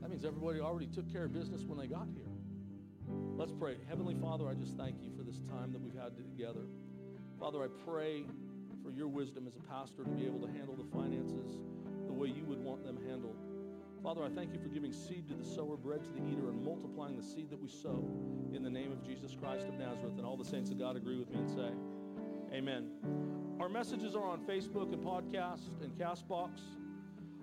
That 0.00 0.10
means 0.10 0.24
everybody 0.24 0.60
already 0.60 0.86
took 0.86 1.10
care 1.12 1.24
of 1.24 1.32
business 1.32 1.62
when 1.62 1.78
they 1.78 1.86
got 1.86 2.08
here. 2.14 2.26
Let's 3.36 3.52
pray. 3.52 3.76
Heavenly 3.88 4.14
Father, 4.14 4.48
I 4.48 4.54
just 4.54 4.76
thank 4.76 4.96
you 5.02 5.10
for 5.16 5.22
this 5.22 5.40
time 5.50 5.72
that 5.72 5.80
we've 5.80 5.94
had 5.94 6.16
together. 6.16 6.66
Father, 7.38 7.62
I 7.62 7.68
pray 7.84 8.24
for 8.82 8.90
your 8.90 9.08
wisdom 9.08 9.46
as 9.46 9.54
a 9.56 9.60
pastor 9.70 10.04
to 10.04 10.10
be 10.10 10.26
able 10.26 10.40
to 10.40 10.52
handle 10.52 10.74
the 10.74 10.86
finances 10.92 11.56
the 12.06 12.12
way 12.12 12.28
you 12.28 12.44
would 12.44 12.62
want 12.62 12.84
them 12.84 12.98
handled. 13.06 13.36
Father, 14.02 14.24
I 14.24 14.30
thank 14.30 14.52
you 14.52 14.58
for 14.58 14.68
giving 14.68 14.92
seed 14.92 15.28
to 15.28 15.34
the 15.34 15.44
sower, 15.44 15.76
bread 15.76 16.02
to 16.02 16.10
the 16.10 16.28
eater, 16.28 16.48
and 16.48 16.64
multiplying 16.64 17.16
the 17.16 17.22
seed 17.22 17.48
that 17.50 17.62
we 17.62 17.68
sow 17.68 18.04
in 18.52 18.64
the 18.64 18.70
name 18.70 18.90
of 18.90 19.06
Jesus 19.06 19.36
Christ 19.40 19.68
of 19.68 19.74
Nazareth. 19.74 20.14
And 20.16 20.26
all 20.26 20.36
the 20.36 20.44
saints 20.44 20.72
of 20.72 20.78
God 20.78 20.96
agree 20.96 21.16
with 21.16 21.30
me 21.30 21.38
and 21.38 21.48
say, 21.48 21.70
Amen. 22.52 22.90
Our 23.60 23.68
messages 23.68 24.16
are 24.16 24.24
on 24.24 24.40
Facebook 24.40 24.92
and 24.92 25.00
podcast 25.04 25.70
and 25.84 25.96
Castbox. 25.96 26.62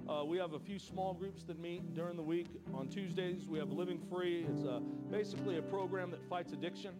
Uh, 0.09 0.25
we 0.25 0.37
have 0.37 0.51
a 0.51 0.59
few 0.59 0.77
small 0.79 1.13
groups 1.13 1.43
that 1.43 1.57
meet 1.59 1.93
during 1.93 2.17
the 2.17 2.23
week. 2.23 2.47
On 2.73 2.89
Tuesdays, 2.89 3.47
we 3.47 3.57
have 3.57 3.71
Living 3.71 4.01
Free. 4.11 4.45
It's 4.51 4.63
a, 4.63 4.81
basically 5.09 5.59
a 5.59 5.61
program 5.61 6.11
that 6.11 6.27
fights 6.27 6.51
addiction. 6.51 6.91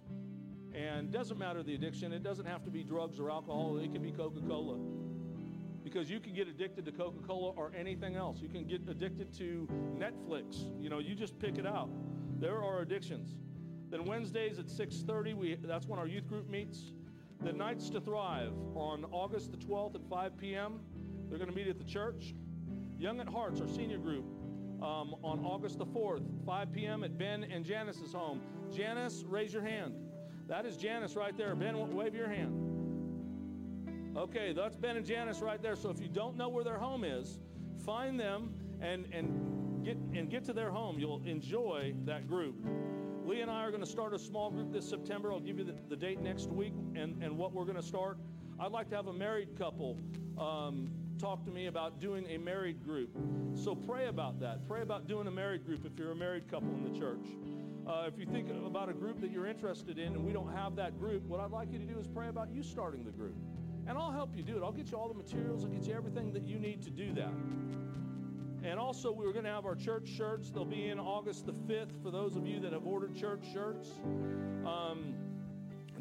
And 0.74 1.12
doesn't 1.12 1.38
matter 1.38 1.64
the 1.64 1.76
addiction, 1.76 2.14
it 2.14 2.24
doesn't 2.24 2.45
have 2.45 2.64
to 2.64 2.72
be 2.72 2.82
drugs 2.82 3.20
or 3.20 3.30
alcohol, 3.30 3.78
it 3.78 3.91
can 3.91 4.01
be 4.01 4.12
Coca 4.12 4.39
Cola. 4.47 4.78
Because 5.89 6.09
you 6.09 6.19
can 6.19 6.33
get 6.33 6.47
addicted 6.47 6.85
to 6.85 6.91
Coca 6.91 7.19
Cola 7.25 7.51
or 7.51 7.71
anything 7.75 8.15
else. 8.15 8.39
You 8.41 8.47
can 8.47 8.65
get 8.65 8.87
addicted 8.87 9.33
to 9.39 9.67
Netflix. 9.97 10.71
You 10.79 10.89
know, 10.89 10.99
you 10.99 11.15
just 11.15 11.39
pick 11.39 11.57
it 11.57 11.65
out. 11.65 11.89
There 12.39 12.63
are 12.63 12.81
addictions. 12.81 13.35
Then 13.89 14.05
Wednesdays 14.05 14.59
at 14.59 14.67
6:30, 14.67 15.33
we 15.33 15.55
that's 15.55 15.87
when 15.87 15.97
our 15.97 16.07
youth 16.07 16.27
group 16.27 16.47
meets. 16.47 16.93
The 17.41 17.51
Nights 17.53 17.89
to 17.91 18.01
Thrive 18.01 18.53
on 18.75 19.05
August 19.11 19.51
the 19.51 19.57
12th 19.57 19.95
at 19.95 20.03
5 20.09 20.37
p.m. 20.37 20.79
They're 21.27 21.39
going 21.39 21.49
to 21.49 21.55
meet 21.55 21.67
at 21.67 21.77
the 21.77 21.85
church. 21.85 22.35
Young 22.97 23.19
at 23.19 23.27
Hearts, 23.27 23.61
our 23.61 23.67
senior 23.67 23.97
group, 23.97 24.25
um, 24.81 25.15
on 25.23 25.43
August 25.45 25.77
the 25.77 25.85
4th, 25.85 26.25
5 26.45 26.71
p.m. 26.73 27.03
at 27.03 27.17
Ben 27.17 27.45
and 27.45 27.63
Janice's 27.63 28.11
home. 28.11 28.41
Janice, 28.71 29.23
raise 29.25 29.53
your 29.53 29.63
hand. 29.63 29.95
That 30.47 30.65
is 30.65 30.75
Janice 30.75 31.15
right 31.15 31.35
there. 31.37 31.55
Ben, 31.55 31.95
wave 31.95 32.13
your 32.13 32.27
hand. 32.27 32.68
Okay, 34.18 34.53
that's 34.53 34.76
Ben 34.76 34.97
and 34.97 35.05
Janice 35.05 35.39
right 35.39 35.62
there. 35.62 35.76
So 35.76 35.89
if 35.89 36.01
you 36.01 36.07
don't 36.07 36.36
know 36.36 36.49
where 36.49 36.64
their 36.64 36.78
home 36.78 37.03
is, 37.03 37.39
find 37.86 38.20
them 38.20 38.53
and, 38.82 39.05
and, 39.14 39.86
get, 39.86 39.97
and 40.14 40.30
get 40.30 40.43
to 40.45 40.53
their 40.53 40.72
home. 40.72 40.99
You'll 40.99 41.22
enjoy 41.26 41.93
that 42.05 42.28
group. 42.28 42.55
Lee 43.24 43.41
and 43.41 43.51
I 43.51 43.64
are 43.64 43.70
going 43.70 43.84
to 43.84 43.89
start 43.89 44.14
a 44.14 44.20
small 44.20 44.49
group 44.49 44.74
this 44.74 44.89
September. 44.89 45.32
I'll 45.32 45.39
give 45.39 45.60
you 45.60 45.64
the, 45.64 45.76
the 45.88 45.95
date 45.95 46.20
next 46.20 46.49
week 46.49 46.74
and, 46.95 47.22
and 47.22 47.38
what 47.38 47.53
we're 47.53 47.66
going 47.66 47.78
to 47.78 47.84
start. 47.84 48.18
I'd 48.60 48.72
like 48.72 48.89
to 48.89 48.95
have 48.95 49.07
a 49.07 49.14
married 49.14 49.57
couple 49.57 49.97
um, 50.38 50.89
talk 51.20 51.45
to 51.45 51.51
me 51.51 51.68
about 51.68 51.99
doing 51.99 52.26
a 52.30 52.38
married 52.38 52.84
group. 52.84 53.16
So 53.53 53.76
pray 53.76 54.07
about 54.07 54.39
that. 54.39 54.68
Pray 54.68 54.82
about 54.82 55.07
doing 55.07 55.28
a 55.28 55.32
married 55.32 55.66
group 55.66 55.86
if 55.86 55.99
you're 55.99 56.12
a 56.12 56.16
married 56.16 56.49
couple 56.49 56.70
in 56.70 56.91
the 56.91 56.97
church. 56.97 57.28
Uh, 57.88 58.05
if 58.07 58.18
you 58.18 58.26
think 58.26 58.49
about 58.66 58.89
a 58.89 58.93
group 58.93 59.22
that 59.22 59.32
you're 59.32 59.47
interested 59.47 59.99
in 59.99 60.14
and 60.14 60.26
we 60.26 60.34
don't 60.34 60.51
have 60.53 60.76
that 60.76 60.97
group, 60.99 61.24
what 61.26 61.39
I'd 61.39 61.51
like 61.51 61.72
you 61.72 61.80
to 61.80 61.86
do 61.86 61.99
is 61.99 62.07
pray 62.07 62.30
about 62.30 62.49
you 62.51 62.64
starting 62.64 63.03
the 63.03 63.12
group. 63.12 63.36
And 63.89 63.97
I'll 63.97 64.11
help 64.11 64.37
you 64.37 64.43
do 64.43 64.55
it. 64.55 64.63
I'll 64.63 64.71
get 64.71 64.91
you 64.91 64.97
all 64.97 65.07
the 65.07 65.15
materials, 65.15 65.65
I'll 65.65 65.71
get 65.71 65.83
you 65.87 65.95
everything 65.95 66.31
that 66.33 66.45
you 66.45 66.59
need 66.59 66.83
to 66.83 66.91
do 66.91 67.11
that. 67.15 67.33
And 68.63 68.77
also, 68.79 69.11
we 69.11 69.25
are 69.25 69.31
going 69.31 69.45
to 69.45 69.51
have 69.51 69.65
our 69.65 69.73
church 69.73 70.07
shirts. 70.07 70.51
They'll 70.51 70.63
be 70.65 70.89
in 70.89 70.99
August 70.99 71.45
the 71.45 71.53
5th 71.53 72.03
for 72.03 72.11
those 72.11 72.35
of 72.35 72.45
you 72.45 72.59
that 72.59 72.73
have 72.73 72.85
ordered 72.85 73.15
church 73.15 73.45
shirts. 73.51 73.89
Um, 74.65 75.15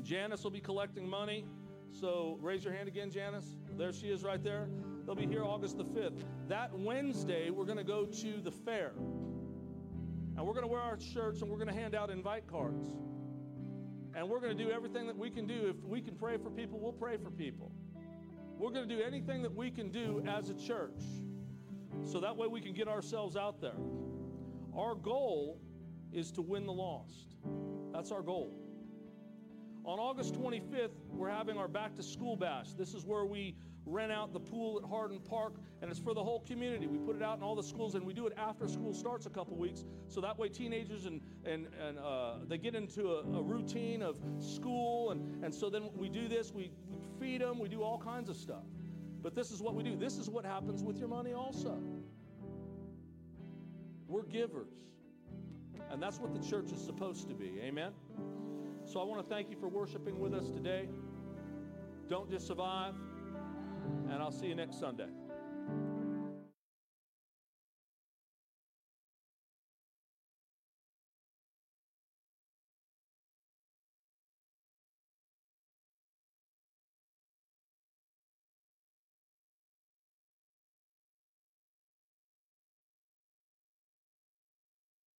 Janice 0.03 0.45
will 0.45 0.51
be 0.51 0.61
collecting 0.61 1.09
money. 1.09 1.47
So 1.93 2.36
raise 2.43 2.64
your 2.64 2.74
hand 2.74 2.89
again, 2.89 3.11
Janice. 3.11 3.57
There 3.76 3.93
she 3.93 4.09
is 4.09 4.22
right 4.22 4.43
there. 4.43 4.68
They'll 5.07 5.14
be 5.14 5.26
here 5.26 5.45
August 5.45 5.78
the 5.78 5.84
5th. 5.84 6.24
That 6.49 6.76
Wednesday, 6.76 7.49
we're 7.51 7.64
going 7.64 7.78
to 7.78 7.84
go 7.84 8.05
to 8.05 8.41
the 8.43 8.51
fair. 8.51 8.93
And 10.36 10.47
we're 10.47 10.53
going 10.53 10.66
to 10.66 10.70
wear 10.70 10.82
our 10.82 11.01
shirts 11.01 11.41
and 11.41 11.51
we're 11.51 11.57
going 11.57 11.68
to 11.68 11.74
hand 11.74 11.95
out 11.95 12.11
invite 12.11 12.47
cards. 12.47 12.86
And 14.14 14.28
we're 14.28 14.41
going 14.41 14.57
to 14.57 14.64
do 14.64 14.70
everything 14.70 15.07
that 15.07 15.16
we 15.16 15.30
can 15.30 15.47
do. 15.47 15.74
If 15.76 15.84
we 15.84 16.01
can 16.01 16.16
pray 16.16 16.36
for 16.39 16.51
people, 16.51 16.78
we'll 16.80 16.93
pray 16.93 17.16
for 17.16 17.30
people. 17.30 17.70
We're 18.59 18.71
going 18.73 18.89
to 18.89 18.97
do 18.97 19.01
anything 19.01 19.43
that 19.43 19.55
we 19.55 19.71
can 19.71 19.91
do 19.91 20.21
as 20.29 20.51
a 20.51 20.55
church 20.55 21.01
so 22.05 22.19
that 22.21 22.37
way 22.37 22.49
we 22.49 22.61
can 22.61 22.73
get 22.73 22.89
ourselves 22.89 23.37
out 23.37 23.61
there. 23.61 23.79
Our 24.77 24.97
goal 24.97 25.61
is 26.13 26.33
to 26.33 26.43
win 26.43 26.67
the 26.67 26.73
lost. 26.73 27.37
That's 27.93 28.11
our 28.11 28.23
goal. 28.23 28.53
On 29.85 30.01
August 30.01 30.35
25th, 30.35 30.91
we're 31.09 31.31
having 31.31 31.57
our 31.57 31.69
back 31.69 31.95
to 31.95 32.03
school 32.03 32.37
bash. 32.37 32.73
This 32.77 32.95
is 32.95 33.05
where 33.07 33.25
we 33.25 33.55
rent 33.89 34.12
out 34.12 34.32
the 34.32 34.41
pool 34.41 34.80
at 34.82 34.89
Hardin 34.89 35.20
Park, 35.20 35.55
and 35.80 35.91
it's 35.91 36.01
for 36.01 36.14
the 36.14 36.22
whole 36.22 36.41
community. 36.41 36.86
We 36.86 36.99
put 36.99 37.16
it 37.16 37.22
out 37.22 37.39
in 37.39 37.43
all 37.43 37.55
the 37.55 37.62
schools, 37.62 37.95
and 37.95 38.05
we 38.05 38.12
do 38.12 38.26
it 38.26 38.34
after 38.36 38.68
school 38.68 38.93
starts 38.93 39.26
a 39.26 39.30
couple 39.30 39.57
weeks, 39.57 39.84
so 40.07 40.20
that 40.20 40.39
way 40.39 40.49
teenagers 40.49 41.07
and 41.07 41.20
and 41.45 41.66
and 41.80 41.99
uh, 41.99 42.36
they 42.47 42.59
get 42.59 42.74
into 42.74 43.12
a, 43.12 43.20
a, 43.20 43.43
routine 43.43 44.03
of 44.03 44.18
school, 44.39 45.11
and 45.11 45.45
and 45.45 45.55
so 45.55 45.70
then 45.70 45.91
we 45.97 46.09
do 46.09 46.28
this. 46.28 46.53
We, 46.53 46.70
we 46.89 46.99
feed 47.18 47.41
them. 47.41 47.59
We 47.59 47.68
do 47.68 47.82
all 47.82 47.99
kinds 47.99 48.28
of 48.28 48.36
stuff. 48.36 48.64
But 49.22 49.34
this 49.34 49.51
is 49.51 49.61
what 49.61 49.74
we 49.74 49.82
do. 49.82 49.97
This 49.97 50.16
is 50.16 50.30
what 50.30 50.45
happens 50.45 50.82
with 50.82 50.99
your 50.99 51.09
money 51.09 51.32
also. 51.32 51.80
We're 54.07 54.22
givers. 54.22 54.72
And 55.91 56.03
that's 56.03 56.18
what 56.18 56.32
the 56.34 56.47
church 56.47 56.70
is 56.72 56.80
supposed 56.80 57.28
to 57.28 57.34
be. 57.34 57.59
Amen? 57.62 57.93
So 58.84 59.01
I 59.01 59.05
want 59.05 59.22
to 59.22 59.34
thank 59.34 59.51
you 59.51 59.57
for 59.57 59.68
worshiping 59.68 60.18
with 60.18 60.34
us 60.34 60.51
today. 60.51 60.89
Don't 62.09 62.30
just 62.30 62.47
survive. 62.47 62.95
And 64.11 64.22
I'll 64.22 64.32
see 64.32 64.47
you 64.47 64.55
next 64.55 64.78
Sunday. 64.78 65.07